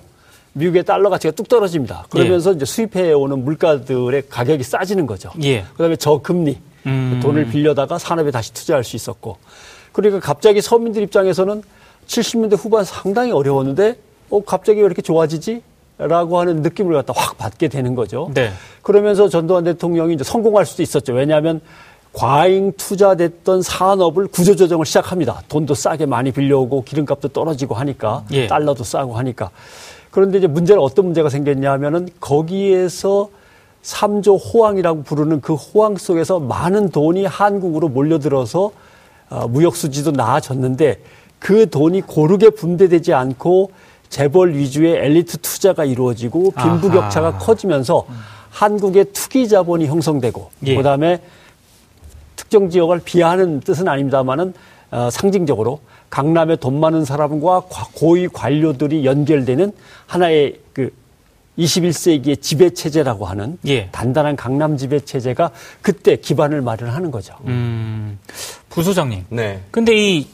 미국의 0.52 0.84
달러 0.84 1.08
가치가 1.08 1.32
뚝 1.32 1.48
떨어집니다. 1.48 2.06
그러면서 2.10 2.50
예. 2.50 2.56
이제 2.56 2.64
수입해 2.64 3.12
오는 3.12 3.44
물가들의 3.44 4.28
가격이 4.28 4.62
싸지는 4.62 5.06
거죠. 5.06 5.30
예. 5.42 5.64
그다음에 5.72 5.96
저 5.96 6.18
금리, 6.18 6.58
음. 6.86 7.20
돈을 7.22 7.46
빌려다가 7.48 7.98
산업에 7.98 8.30
다시 8.30 8.52
투자할 8.52 8.84
수 8.84 8.96
있었고, 8.96 9.38
그러니까 9.92 10.20
갑자기 10.20 10.60
서민들 10.60 11.02
입장에서는 11.02 11.62
70년대 12.06 12.56
후반 12.58 12.84
상당히 12.84 13.32
어려웠는데, 13.32 13.98
어 14.30 14.44
갑자기 14.44 14.80
왜 14.80 14.86
이렇게 14.86 15.02
좋아지지? 15.02 15.62
라고 15.98 16.38
하는 16.38 16.60
느낌을 16.60 16.92
갖다 16.94 17.14
확 17.16 17.38
받게 17.38 17.68
되는 17.68 17.94
거죠. 17.94 18.30
네. 18.34 18.50
그러면서 18.82 19.30
전두환 19.30 19.64
대통령이 19.64 20.12
이제 20.14 20.24
성공할 20.24 20.66
수도 20.66 20.82
있었죠. 20.82 21.14
왜냐하면 21.14 21.62
과잉 22.16 22.72
투자됐던 22.78 23.60
산업을 23.60 24.28
구조조정을 24.28 24.86
시작합니다. 24.86 25.42
돈도 25.50 25.74
싸게 25.74 26.06
많이 26.06 26.32
빌려오고 26.32 26.84
기름값도 26.84 27.28
떨어지고 27.28 27.74
하니까 27.74 28.24
예. 28.32 28.46
달러도 28.46 28.84
싸고 28.84 29.18
하니까. 29.18 29.50
그런데 30.10 30.38
이제 30.38 30.46
문제는 30.46 30.80
어떤 30.80 31.04
문제가 31.04 31.28
생겼냐 31.28 31.70
하면은 31.72 32.08
거기에서 32.18 33.28
3조 33.82 34.40
호황이라고 34.42 35.02
부르는 35.02 35.42
그 35.42 35.52
호황 35.52 35.96
속에서 35.98 36.40
많은 36.40 36.88
돈이 36.88 37.26
한국으로 37.26 37.88
몰려들어서 37.90 38.70
어, 39.28 39.48
무역 39.48 39.76
수지도 39.76 40.10
나아졌는데 40.10 41.02
그 41.38 41.68
돈이 41.68 42.00
고르게 42.00 42.48
분배되지 42.48 43.12
않고 43.12 43.72
재벌 44.08 44.54
위주의 44.54 44.94
엘리트 44.94 45.36
투자가 45.42 45.84
이루어지고 45.84 46.52
빈부격차가 46.52 47.28
아하. 47.28 47.38
커지면서 47.38 48.06
한국의 48.48 49.12
투기 49.12 49.48
자본이 49.48 49.86
형성되고 49.86 50.50
예. 50.64 50.76
그다음에 50.76 51.20
특정 52.36 52.70
지역을 52.70 53.00
비하하는 53.04 53.60
뜻은 53.60 53.88
아닙니다만은 53.88 54.54
어, 54.90 55.10
상징적으로 55.10 55.80
강남에 56.10 56.56
돈 56.56 56.78
많은 56.78 57.04
사람과 57.04 57.62
고위 57.94 58.28
관료들이 58.28 59.04
연결되는 59.04 59.72
하나의 60.06 60.60
그 60.72 60.90
21세기의 61.58 62.40
지배 62.40 62.70
체제라고 62.70 63.24
하는 63.24 63.58
예. 63.66 63.88
단단한 63.90 64.36
강남 64.36 64.76
지배 64.76 65.00
체제가 65.00 65.50
그때 65.82 66.16
기반을 66.16 66.60
마련하는 66.60 67.10
거죠. 67.10 67.34
음, 67.46 68.18
부소장님. 68.68 69.24
네. 69.30 69.62
근데 69.70 69.96
이 69.96 70.28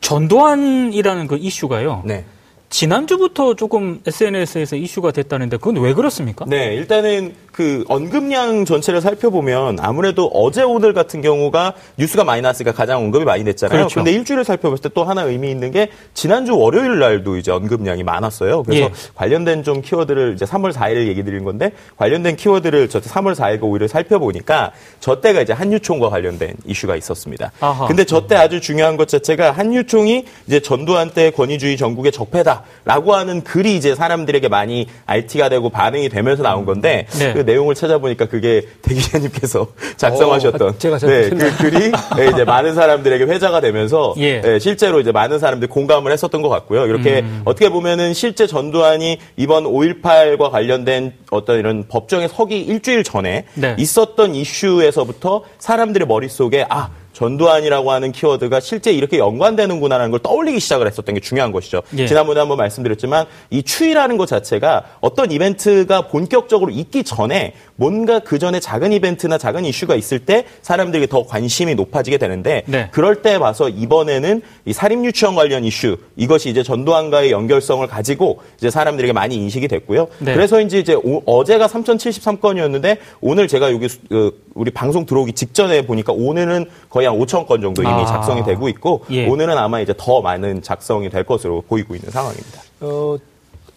전두환이라는 0.00 1.26
그 1.26 1.36
이슈가요. 1.36 2.02
네. 2.06 2.24
지난주부터 2.70 3.54
조금 3.54 4.00
SNS에서 4.06 4.76
이슈가 4.76 5.10
됐다는데 5.10 5.56
그건 5.56 5.76
왜 5.82 5.92
그렇습니까? 5.92 6.44
네, 6.48 6.74
일단은 6.76 7.34
그 7.50 7.84
언급량 7.88 8.64
전체를 8.64 9.00
살펴보면 9.00 9.78
아무래도 9.80 10.28
어제 10.28 10.62
오늘 10.62 10.94
같은 10.94 11.20
경우가 11.20 11.74
뉴스가 11.98 12.22
많이 12.24 12.40
났으니까 12.42 12.72
가장 12.72 12.98
언급이 13.02 13.24
많이 13.24 13.42
됐잖아요. 13.44 13.76
그렇죠. 13.76 13.96
근데 13.96 14.12
일주일을 14.12 14.44
살펴봤을 14.44 14.82
때또 14.84 15.02
하나 15.04 15.22
의미 15.24 15.50
있는 15.50 15.72
게 15.72 15.90
지난주 16.14 16.56
월요일 16.56 17.00
날도 17.00 17.36
이제 17.36 17.50
언급량이 17.50 18.04
많았어요. 18.04 18.62
그래서 18.62 18.84
예. 18.84 18.90
관련된 19.16 19.64
좀 19.64 19.82
키워드를 19.82 20.34
이제 20.34 20.44
3월 20.44 20.72
4일 20.72 21.08
얘기 21.08 21.24
드린 21.24 21.44
건데 21.44 21.72
관련된 21.96 22.36
키워드를 22.36 22.88
저 22.88 23.00
3월 23.00 23.34
4일과 23.34 23.62
5일을 23.62 23.88
살펴보니까 23.88 24.70
저 25.00 25.20
때가 25.20 25.42
이제 25.42 25.52
한유총과 25.52 26.08
관련된 26.08 26.54
이슈가 26.64 26.94
있었습니다. 26.96 27.50
아하. 27.60 27.86
근데 27.88 28.04
저 28.04 28.20
때 28.30 28.36
아주 28.36 28.60
중요한 28.60 28.96
것 28.96 29.08
자체가 29.08 29.50
한유총이 29.50 30.24
이제 30.46 30.60
전두환 30.60 31.10
때 31.10 31.30
권위주의 31.32 31.76
전국의 31.76 32.12
적폐다. 32.12 32.59
있다라고 32.84 33.14
하는 33.14 33.42
글이 33.42 33.76
이제 33.76 33.94
사람들에게 33.94 34.48
많이 34.48 34.86
RT가 35.06 35.48
되고 35.48 35.70
반응이 35.70 36.08
되면서 36.08 36.42
나온 36.42 36.64
건데 36.64 37.06
네. 37.18 37.32
그 37.32 37.40
내용을 37.40 37.74
찾아보니까 37.74 38.26
그게 38.26 38.62
대기자님께서 38.82 39.68
작성하셨던 39.96 40.62
오, 40.62 40.70
어, 40.70 40.78
제가 40.78 40.98
네, 40.98 41.30
그 41.30 41.56
글이 41.56 41.92
네, 42.16 42.30
이제 42.32 42.44
많은 42.44 42.74
사람들에게 42.74 43.24
회자가 43.24 43.60
되면서 43.60 44.14
예. 44.18 44.40
네, 44.40 44.58
실제로 44.58 45.00
이제 45.00 45.12
많은 45.12 45.38
사람들이 45.38 45.70
공감을 45.70 46.12
했었던 46.12 46.42
것 46.42 46.48
같고요. 46.48 46.86
이렇게 46.86 47.20
음. 47.20 47.42
어떻게 47.44 47.68
보면은 47.68 48.14
실제 48.14 48.46
전두환이 48.46 49.18
이번 49.36 49.64
5.18과 49.64 50.50
관련된 50.50 51.12
어떤 51.30 51.58
이런 51.58 51.84
법정에 51.88 52.28
서기 52.28 52.60
일주일 52.60 53.04
전에 53.04 53.44
네. 53.54 53.76
있었던 53.78 54.34
이슈에서부터 54.34 55.42
사람들의 55.58 56.06
머릿속에 56.06 56.66
아 56.68 56.90
전두환이라고 57.12 57.90
하는 57.90 58.12
키워드가 58.12 58.60
실제 58.60 58.92
이렇게 58.92 59.18
연관되는구나라는 59.18 60.10
걸 60.10 60.20
떠올리기 60.20 60.60
시작을 60.60 60.86
했었던 60.86 61.14
게 61.14 61.20
중요한 61.20 61.52
것이죠. 61.52 61.82
예. 61.96 62.06
지난번에 62.06 62.40
한번 62.40 62.58
말씀드렸지만 62.58 63.26
이 63.50 63.62
추위라는 63.62 64.16
것 64.16 64.26
자체가 64.26 64.84
어떤 65.00 65.32
이벤트가 65.32 66.08
본격적으로 66.08 66.70
있기 66.70 67.04
전에 67.04 67.54
뭔가 67.80 68.18
그 68.18 68.38
전에 68.38 68.60
작은 68.60 68.92
이벤트나 68.92 69.38
작은 69.38 69.64
이슈가 69.64 69.94
있을 69.94 70.18
때 70.18 70.44
사람들에게 70.60 71.06
더 71.06 71.24
관심이 71.24 71.74
높아지게 71.74 72.18
되는데 72.18 72.62
네. 72.66 72.90
그럴 72.92 73.22
때 73.22 73.38
봐서 73.38 73.70
이번에는 73.70 74.42
이 74.66 74.72
사립 74.74 75.02
유치원 75.02 75.34
관련 75.34 75.64
이슈 75.64 75.96
이것이 76.14 76.50
이제 76.50 76.62
전두환과의 76.62 77.30
연결성을 77.32 77.86
가지고 77.86 78.40
이제 78.58 78.68
사람들에게 78.68 79.14
많이 79.14 79.36
인식이 79.36 79.66
됐고요. 79.66 80.08
네. 80.18 80.34
그래서인지 80.34 80.78
이제 80.78 80.92
오, 80.92 81.22
어제가 81.24 81.68
3,073건이었는데 81.68 82.98
오늘 83.22 83.48
제가 83.48 83.72
여기 83.72 83.88
그 84.10 84.44
우리 84.54 84.70
방송 84.70 85.06
들어오기 85.06 85.32
직전에 85.32 85.86
보니까 85.86 86.12
오늘은 86.12 86.66
거의 86.90 87.06
한 87.06 87.18
5천 87.18 87.46
건 87.46 87.62
정도 87.62 87.80
이미 87.82 87.92
아. 87.92 88.04
작성이 88.04 88.44
되고 88.44 88.68
있고 88.68 89.06
예. 89.10 89.26
오늘은 89.26 89.56
아마 89.56 89.80
이제 89.80 89.94
더 89.96 90.20
많은 90.20 90.60
작성이 90.60 91.08
될 91.08 91.24
것으로 91.24 91.62
보이고 91.66 91.94
있는 91.94 92.10
상황입니다. 92.10 92.60
어, 92.80 93.16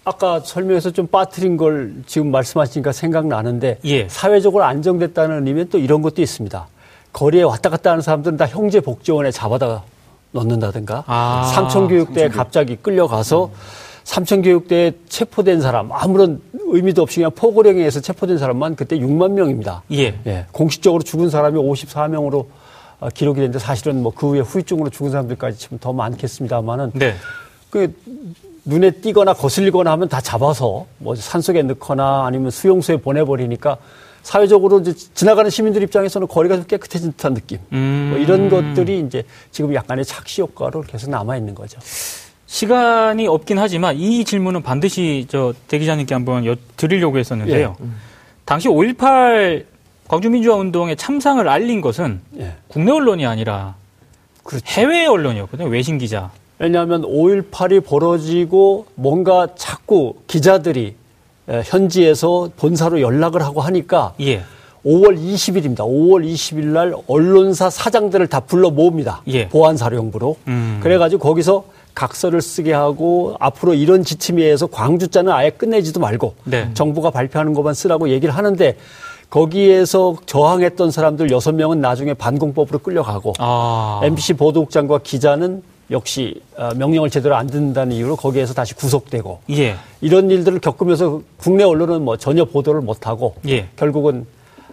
아까 0.06 0.40
설명에서 0.42 0.92
좀 0.92 1.08
빠뜨린 1.08 1.56
걸 1.56 1.94
지금 2.06 2.32
말씀하시니까 2.32 2.92
생각나는데 2.92 3.80
예. 3.86 4.08
사회적으로 4.10 4.64
안정됐다는 4.66 5.48
의미는 5.48 5.70
또 5.70 5.78
이런 5.78 6.02
것도 6.02 6.22
있습니다. 6.22 6.68
거리에 7.14 7.44
왔다 7.44 7.70
갔다 7.70 7.92
하는 7.92 8.02
사람들은 8.02 8.38
다 8.38 8.46
형제 8.46 8.80
복지원에 8.82 9.32
잡아다 9.32 9.84
넣는다든가 10.32 11.04
아, 11.08 11.52
삼천교육대에 11.54 12.30
갑자기 12.30 12.76
끌려가서 12.76 13.46
음. 13.46 13.52
삼천교육대에 14.04 14.94
체포된 15.08 15.62
사람 15.62 15.92
아무런 15.92 16.42
의미도 16.66 17.02
없이 17.04 17.18
그냥 17.18 17.32
포고령에 17.32 17.78
의해서 17.80 18.02
체포된 18.02 18.38
사람만 18.38 18.76
그때 18.76 18.98
6만 18.98 19.32
명입니다. 19.32 19.84
예. 19.94 20.20
예. 20.26 20.46
공식적으로 20.52 21.02
죽은 21.04 21.30
사람이 21.30 21.58
54명으로 21.58 22.48
어, 23.00 23.10
기록이 23.14 23.40
됐는데 23.40 23.60
사실은 23.60 24.02
뭐 24.02 24.12
그 24.14 24.30
후에 24.30 24.40
후유증으로 24.42 24.90
죽은 24.90 25.12
사람들까지 25.12 25.58
치면 25.58 25.80
더 25.80 25.94
많겠습니다만은 25.94 26.92
네. 26.96 27.14
그 27.70 27.94
눈에 28.66 28.92
띄거나 28.92 29.34
거슬리거나 29.34 29.92
하면 29.92 30.10
다 30.10 30.22
잡아서 30.22 30.86
뭐 30.98 31.16
산속에 31.16 31.64
넣거나 31.64 32.26
아니면 32.26 32.50
수용소에 32.52 32.98
보내버리니까 32.98 33.78
사회적으로 34.22 34.80
이제 34.80 34.94
지나가는 35.14 35.50
시민들 35.50 35.84
입장에서는 35.84 36.28
거리가 36.28 36.56
좀 36.56 36.66
깨끗해진 36.66 37.12
듯한 37.12 37.34
느낌. 37.34 37.60
음. 37.74 38.08
뭐 38.12 38.20
이런 38.20 38.50
것들이 38.50 39.00
이제 39.02 39.24
지금 39.52 39.74
약간의 39.76 40.06
착시 40.06 40.42
효과로 40.42 40.82
계속 40.82 41.10
남아 41.10 41.36
있는 41.36 41.54
거죠. 41.54 41.78
시간이 42.46 43.28
없긴 43.28 43.60
하지만 43.60 43.98
이 43.98 44.24
질문은 44.24 44.62
반드시 44.62 45.26
저 45.28 45.54
대기자님께 45.68 46.14
한번 46.14 46.46
여, 46.46 46.56
드리려고 46.78 47.18
했었는데요. 47.18 47.76
예. 47.80 47.84
음. 47.84 48.00
당시 48.46 48.70
5.18 48.70 49.66
광주민주화 50.08 50.56
운동의 50.58 50.96
참상을 50.96 51.46
알린 51.48 51.82
것은 51.82 52.22
예. 52.40 52.54
국내 52.68 52.92
언론이 52.92 53.26
아니라 53.26 53.76
그렇죠. 54.44 54.64
해외 54.68 55.06
언론이었거든요. 55.06 55.68
외신 55.68 55.98
기자. 55.98 56.32
왜냐하면 56.60 57.02
5.18이 57.02 57.84
벌어지고 57.84 58.86
뭔가 58.96 59.48
자꾸 59.56 60.16
기자들이 60.28 60.96
현지에서 61.48 62.50
본사로 62.58 63.02
연락을 63.02 63.42
하고 63.42 63.62
하니까 63.62 64.14
예. 64.22 64.44
5월 64.86 65.18
20일입니다. 65.18 65.80
5월 65.80 66.26
20일 66.26 66.66
날 66.66 66.94
언론사 67.08 67.70
사장들을 67.70 68.28
다 68.28 68.42
불러 68.42 68.70
모읍니다. 68.70 69.24
예. 69.28 69.48
보안사령부로. 69.50 70.38
음. 70.48 70.80
그래가지고 70.84 71.22
거기서 71.22 71.66
각서를 71.96 72.42
쓰게 72.42 72.74
하고 72.74 73.36
앞으로 73.40 73.74
이런 73.74 74.04
지침에 74.04 74.44
의해서 74.44 74.68
광주자는 74.68 75.32
아예 75.32 75.50
끝내지도 75.52 76.00
말고 76.00 76.34
네. 76.46 76.70
정부가 76.74 77.12
발표하는 77.12 77.54
것만 77.54 77.74
쓰라고 77.74 78.10
얘기를 78.10 78.36
하는데 78.36 78.76
거기에서 79.30 80.16
저항했던 80.26 80.92
사람들 80.92 81.28
6명은 81.28 81.78
나중에 81.78 82.14
반공법으로 82.14 82.80
끌려가고 82.80 83.34
아. 83.40 84.02
MBC 84.04 84.34
보도국장과 84.34 85.00
기자는 85.04 85.64
역시 85.94 86.42
어, 86.58 86.72
명령을 86.76 87.10
제대로 87.10 87.36
안 87.36 87.48
듣는다는 87.48 87.96
이유로 87.96 88.16
거기에서 88.18 88.54
다시 88.54 88.74
구속되고 88.74 89.42
예. 89.52 89.76
이런 90.02 90.30
일들을 90.30 90.60
겪으면서 90.60 91.22
국내 91.38 91.64
언론은 91.64 92.02
뭐 92.04 92.18
전혀 92.18 92.44
보도를 92.46 92.82
못 92.82 93.08
하고 93.08 93.36
예. 93.48 93.70
결국은 93.76 94.26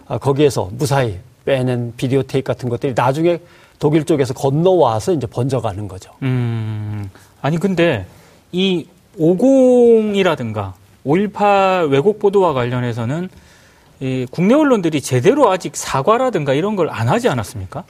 어, 0.07 0.17
거기에서 0.17 0.69
무사히 0.73 1.19
빼낸 1.45 1.93
비디오 1.95 2.23
테이프 2.23 2.47
같은 2.47 2.69
것들이 2.69 2.93
나중에 2.95 3.39
독일 3.79 4.03
쪽에서 4.03 4.33
건너와서 4.33 5.13
이제 5.13 5.25
번져가는 5.27 5.87
거죠. 5.87 6.11
음, 6.23 7.09
아니 7.41 7.57
근데 7.57 8.05
이 8.51 8.85
50이라든가 9.19 10.73
5.18 11.05 11.89
왜곡 11.91 12.19
보도와 12.19 12.53
관련해서는 12.53 13.29
이 13.99 14.25
국내 14.31 14.53
언론들이 14.55 15.01
제대로 15.01 15.51
아직 15.51 15.75
사과라든가 15.75 16.53
이런 16.53 16.75
걸 16.75 16.89
안 16.89 17.07
하지 17.09 17.29
않았습니까? 17.29 17.83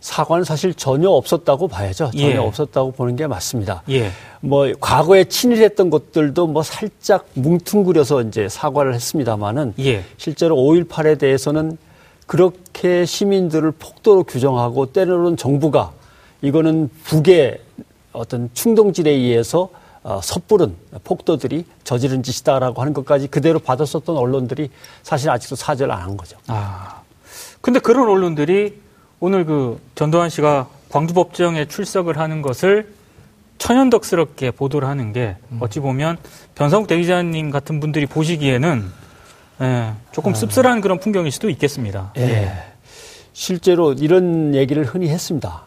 사과는 0.00 0.44
사실 0.44 0.74
전혀 0.74 1.08
없었다고 1.10 1.66
봐야죠. 1.68 2.10
전혀 2.12 2.26
예. 2.30 2.36
없었다고 2.36 2.92
보는 2.92 3.16
게 3.16 3.26
맞습니다. 3.26 3.82
예. 3.90 4.10
뭐 4.40 4.72
과거에 4.80 5.24
친일했던 5.24 5.90
것들도 5.90 6.46
뭐 6.46 6.62
살짝 6.62 7.26
뭉퉁그려서 7.34 8.22
이제 8.22 8.48
사과를 8.48 8.94
했습니다마는 8.94 9.74
예. 9.80 10.04
실제로 10.16 10.56
5.18에 10.56 11.18
대해서는 11.18 11.76
그렇게 12.26 13.04
시민들을 13.06 13.72
폭도로 13.72 14.24
규정하고 14.24 14.92
때로는 14.92 15.36
정부가 15.36 15.92
이거는 16.42 16.90
북의 17.04 17.58
어떤 18.12 18.50
충동질에 18.54 19.10
의해서 19.10 19.68
어, 20.04 20.20
섣부른 20.22 20.76
폭도들이 21.04 21.64
저지른 21.82 22.22
짓이다라고 22.22 22.80
하는 22.80 22.94
것까지 22.94 23.26
그대로 23.26 23.58
받았었던 23.58 24.16
언론들이 24.16 24.70
사실 25.02 25.28
아직도 25.28 25.56
사죄를 25.56 25.92
안 25.92 26.02
한 26.02 26.16
거죠. 26.16 26.36
아. 26.46 27.02
근데 27.60 27.80
그런 27.80 28.08
언론들이 28.08 28.80
오늘 29.20 29.44
그 29.44 29.80
전두환 29.94 30.30
씨가 30.30 30.68
광주법정에 30.90 31.66
출석을 31.66 32.18
하는 32.18 32.42
것을 32.42 32.92
천연덕스럽게 33.58 34.52
보도를 34.52 34.86
하는 34.88 35.12
게 35.12 35.36
음. 35.50 35.58
어찌 35.60 35.80
보면 35.80 36.16
변성욱 36.54 36.86
대기자님 36.86 37.50
같은 37.50 37.80
분들이 37.80 38.06
보시기에는 38.06 38.84
예, 39.60 39.92
조금 40.12 40.32
아. 40.32 40.34
씁쓸한 40.34 40.80
그런 40.80 41.00
풍경일 41.00 41.32
수도 41.32 41.50
있겠습니다. 41.50 42.12
예. 42.16 42.22
예. 42.22 42.52
실제로 43.32 43.92
이런 43.92 44.54
얘기를 44.54 44.84
흔히 44.84 45.08
했습니다. 45.08 45.62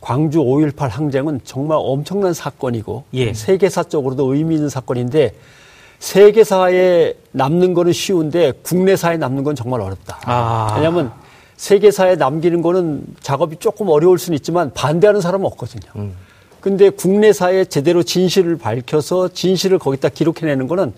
광주 0.00 0.38
5.18 0.38 0.88
항쟁은 0.88 1.40
정말 1.44 1.78
엄청난 1.80 2.32
사건이고 2.32 3.04
예. 3.14 3.34
세계사적으로도 3.34 4.34
의미 4.34 4.54
있는 4.54 4.70
사건인데 4.70 5.34
세계사에 5.98 7.14
남는 7.32 7.74
거는 7.74 7.92
쉬운데 7.92 8.52
국내사에 8.62 9.18
남는 9.18 9.44
건 9.44 9.54
정말 9.54 9.82
어렵다. 9.82 10.20
아. 10.24 10.72
왜냐하면 10.76 11.12
세계사에 11.58 12.14
남기는 12.16 12.62
거는 12.62 13.02
작업이 13.20 13.56
조금 13.56 13.88
어려울 13.88 14.18
수는 14.18 14.36
있지만 14.36 14.72
반대하는 14.72 15.20
사람은 15.20 15.44
없거든요. 15.46 15.90
음. 15.96 16.14
근데 16.60 16.88
국내사에 16.88 17.64
제대로 17.66 18.02
진실을 18.02 18.56
밝혀서 18.58 19.28
진실을 19.28 19.78
거기다 19.78 20.08
기록해내는 20.08 20.68
거는 20.68 20.92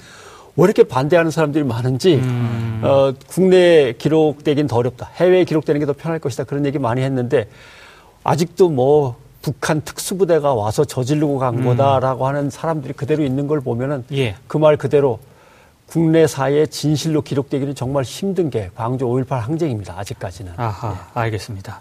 왜 0.56 0.64
이렇게 0.64 0.82
반대하는 0.84 1.30
사람들이 1.30 1.64
많은지 1.64 2.16
음. 2.16 2.82
어, 2.84 3.12
국내에 3.28 3.94
기록되긴 3.94 4.66
더 4.66 4.76
어렵다. 4.76 5.10
해외에 5.16 5.44
기록되는 5.44 5.80
게 5.80 5.86
더 5.86 5.94
편할 5.94 6.18
것이다. 6.18 6.44
그런 6.44 6.66
얘기 6.66 6.78
많이 6.78 7.00
했는데 7.00 7.48
아직도 8.22 8.68
뭐 8.68 9.16
북한 9.40 9.80
특수부대가 9.80 10.52
와서 10.54 10.84
저지르고 10.84 11.38
간 11.38 11.58
음. 11.60 11.64
거다라고 11.64 12.26
하는 12.26 12.50
사람들이 12.50 12.92
그대로 12.92 13.24
있는 13.24 13.46
걸 13.46 13.62
보면은 13.62 14.04
예. 14.12 14.34
그말 14.46 14.76
그대로 14.76 15.20
국내사에 15.90 16.66
진실로 16.66 17.20
기록되기는 17.20 17.74
정말 17.74 18.04
힘든 18.04 18.48
게 18.48 18.70
광주 18.76 19.04
5.18 19.06 19.40
항쟁입니다. 19.40 19.98
아직까지는. 19.98 20.52
아하, 20.56 20.90
네. 20.90 20.96
알겠습니다. 21.14 21.80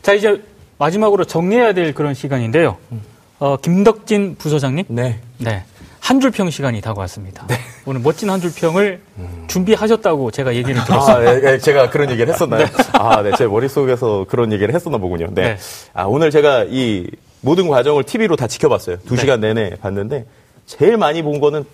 자, 0.00 0.14
이제 0.14 0.42
마지막으로 0.78 1.24
정리해야 1.24 1.72
될 1.74 1.92
그런 1.92 2.14
시간인데요. 2.14 2.76
음. 2.92 3.02
어, 3.40 3.56
김덕진 3.56 4.36
부소장님. 4.38 4.84
네. 4.88 5.20
네. 5.38 5.64
한 5.98 6.20
줄평 6.20 6.48
시간이 6.50 6.80
다가왔습니다. 6.80 7.46
네. 7.48 7.56
오늘 7.84 8.00
멋진 8.00 8.30
한 8.30 8.40
줄평을 8.40 9.00
음. 9.18 9.44
준비하셨다고 9.48 10.30
제가 10.30 10.54
얘기를 10.54 10.82
들었어요. 10.84 11.28
아, 11.28 11.32
네, 11.32 11.40
네, 11.40 11.58
제가 11.58 11.90
그런 11.90 12.10
얘기를 12.10 12.32
했었나요? 12.32 12.64
네. 12.64 12.72
아, 12.92 13.22
네. 13.22 13.32
제 13.36 13.46
머릿속에서 13.46 14.24
그런 14.28 14.52
얘기를 14.52 14.72
했었나 14.72 14.98
보군요. 14.98 15.26
네. 15.32 15.42
네. 15.42 15.58
아, 15.94 16.04
오늘 16.04 16.30
제가 16.30 16.64
이 16.68 17.10
모든 17.40 17.66
과정을 17.68 18.04
TV로 18.04 18.36
다 18.36 18.46
지켜봤어요. 18.46 18.98
두 19.06 19.16
시간 19.16 19.40
내내 19.40 19.70
봤는데 19.80 20.26
제일 20.66 20.96
많이 20.96 21.22
본 21.22 21.40
거는 21.40 21.64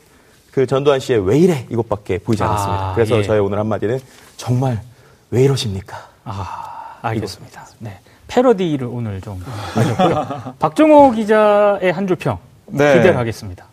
그 0.54 0.66
전두환 0.66 1.00
씨의 1.00 1.26
왜 1.26 1.36
이래 1.36 1.66
이것밖에 1.68 2.18
보이지 2.18 2.40
않았습니다. 2.44 2.90
아, 2.90 2.94
그래서 2.94 3.18
예. 3.18 3.22
저의 3.24 3.40
오늘 3.40 3.58
한마디는 3.58 3.98
정말 4.36 4.80
왜 5.32 5.42
이러십니까? 5.42 5.96
아, 6.24 6.98
알겠습니다. 7.02 7.66
네. 7.80 7.98
패러디를 8.28 8.86
오늘 8.86 9.20
좀 9.20 9.42
하셨고요. 9.74 10.54
박정호 10.60 11.10
기자의 11.10 11.92
한 11.92 12.06
줄 12.06 12.14
평. 12.16 12.38
네. 12.66 12.94
기대를 12.94 13.16
하겠습니다. 13.16 13.66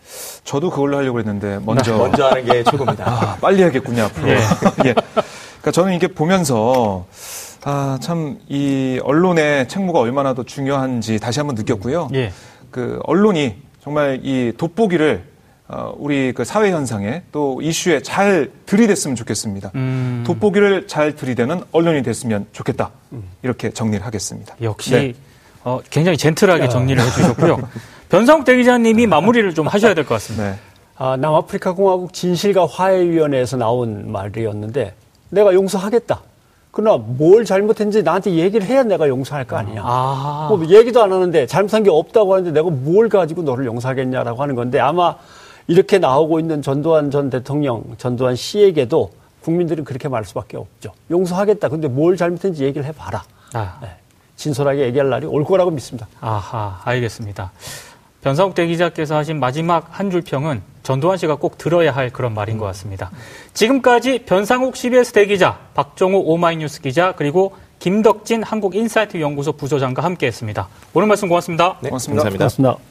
저도 0.43 0.71
그걸로 0.71 0.97
하려고 0.97 1.19
했는데 1.19 1.59
먼저 1.63 1.95
먼저 1.97 2.27
하는 2.29 2.45
게 2.45 2.63
최고입니다. 2.63 3.05
아, 3.07 3.37
빨리 3.39 3.61
하겠군요 3.61 4.03
앞으로. 4.05 4.29
예. 4.29 4.33
예. 4.85 4.93
그러니까 4.93 5.71
저는 5.71 5.93
이게 5.93 6.07
보면서 6.07 7.05
아, 7.63 7.99
참, 8.01 8.39
이 8.49 8.99
언론의 9.03 9.67
책무가 9.67 9.99
얼마나 9.99 10.33
더 10.33 10.41
중요한지 10.43 11.19
다시 11.19 11.39
한번 11.39 11.53
느꼈고요. 11.55 12.09
예. 12.15 12.33
그 12.71 12.99
언론이 13.03 13.55
정말 13.83 14.19
이 14.23 14.51
돋보기를 14.57 15.23
어, 15.25 15.30
우리 15.97 16.33
그 16.33 16.43
사회 16.43 16.71
현상에 16.71 17.23
또 17.31 17.61
이슈에 17.61 18.01
잘 18.01 18.51
들이댔으면 18.65 19.15
좋겠습니다. 19.15 19.71
음. 19.75 20.23
돋보기를 20.25 20.87
잘 20.87 21.15
들이대는 21.15 21.61
언론이 21.71 22.03
됐으면 22.03 22.45
좋겠다. 22.51 22.89
이렇게 23.41 23.69
정리를 23.69 24.05
하겠습니다. 24.05 24.55
역시 24.61 24.91
네. 24.91 25.13
어, 25.63 25.79
굉장히 25.89 26.17
젠틀하게 26.17 26.67
정리를 26.69 27.01
해주셨고요. 27.01 27.59
변상욱 28.09 28.43
대기자님이 28.45 29.07
마무리를 29.07 29.53
좀 29.53 29.67
하셔야 29.67 29.93
될 29.93 30.03
것 30.03 30.15
같습니다. 30.15 30.51
네. 30.51 30.57
아, 30.97 31.15
남아프리카 31.17 31.71
공화국 31.73 32.13
진실과 32.13 32.65
화해위원회에서 32.67 33.57
나온 33.57 34.11
말이었는데 34.11 34.93
내가 35.29 35.53
용서하겠다. 35.53 36.21
그러나 36.71 36.97
뭘 37.05 37.43
잘못했는지 37.45 38.01
나한테 38.03 38.31
얘기를 38.35 38.65
해야 38.65 38.83
내가 38.83 39.07
용서할 39.07 39.45
거 39.45 39.57
아니냐. 39.57 39.81
아. 39.83 40.47
뭐 40.49 40.63
얘기도 40.67 41.01
안 41.03 41.11
하는데 41.11 41.45
잘못한 41.47 41.83
게 41.83 41.89
없다고 41.89 42.33
하는데 42.33 42.51
내가 42.51 42.69
뭘 42.69 43.09
가지고 43.09 43.41
너를 43.43 43.65
용서하겠냐라고 43.65 44.41
하는 44.41 44.55
건데 44.55 44.79
아마 44.79 45.15
이렇게 45.67 45.99
나오고 45.99 46.39
있는 46.39 46.61
전두환 46.61 47.11
전 47.11 47.29
대통령, 47.29 47.83
전두환 47.97 48.35
씨에게도 48.35 49.11
국민들은 49.43 49.83
그렇게 49.83 50.07
말할 50.07 50.25
수밖에 50.25 50.57
없죠. 50.57 50.91
용서하겠다. 51.09 51.69
근데 51.69 51.87
뭘 51.87 52.17
잘못했는지 52.17 52.63
얘기를 52.63 52.85
해봐라. 52.87 53.23
아. 53.53 53.77
네. 53.81 53.89
진솔하게 54.35 54.85
얘기할 54.85 55.09
날이 55.09 55.25
올 55.27 55.43
거라고 55.43 55.69
믿습니다. 55.71 56.07
아하, 56.19 56.79
알겠습니다. 56.83 57.51
변상욱 58.21 58.55
대기자께서 58.55 59.15
하신 59.15 59.39
마지막 59.39 59.87
한 59.91 60.09
줄 60.11 60.21
평은 60.21 60.61
전두환 60.83 61.17
씨가 61.17 61.35
꼭 61.35 61.57
들어야 61.57 61.91
할 61.91 62.09
그런 62.11 62.33
말인 62.33 62.57
것 62.57 62.65
같습니다. 62.65 63.11
지금까지 63.53 64.25
변상욱 64.25 64.75
CBS 64.75 65.11
대기자, 65.11 65.59
박정호 65.75 66.19
오마이뉴스 66.19 66.81
기자, 66.81 67.13
그리고 67.15 67.53
김덕진 67.79 68.43
한국인사이트 68.43 69.19
연구소 69.21 69.53
부소장과 69.53 70.03
함께했습니다. 70.03 70.67
오늘 70.93 71.07
말씀 71.07 71.27
고맙습니다. 71.27 71.77
네, 71.81 71.89
고맙습니다. 71.89 72.23
감사합니다. 72.23 72.90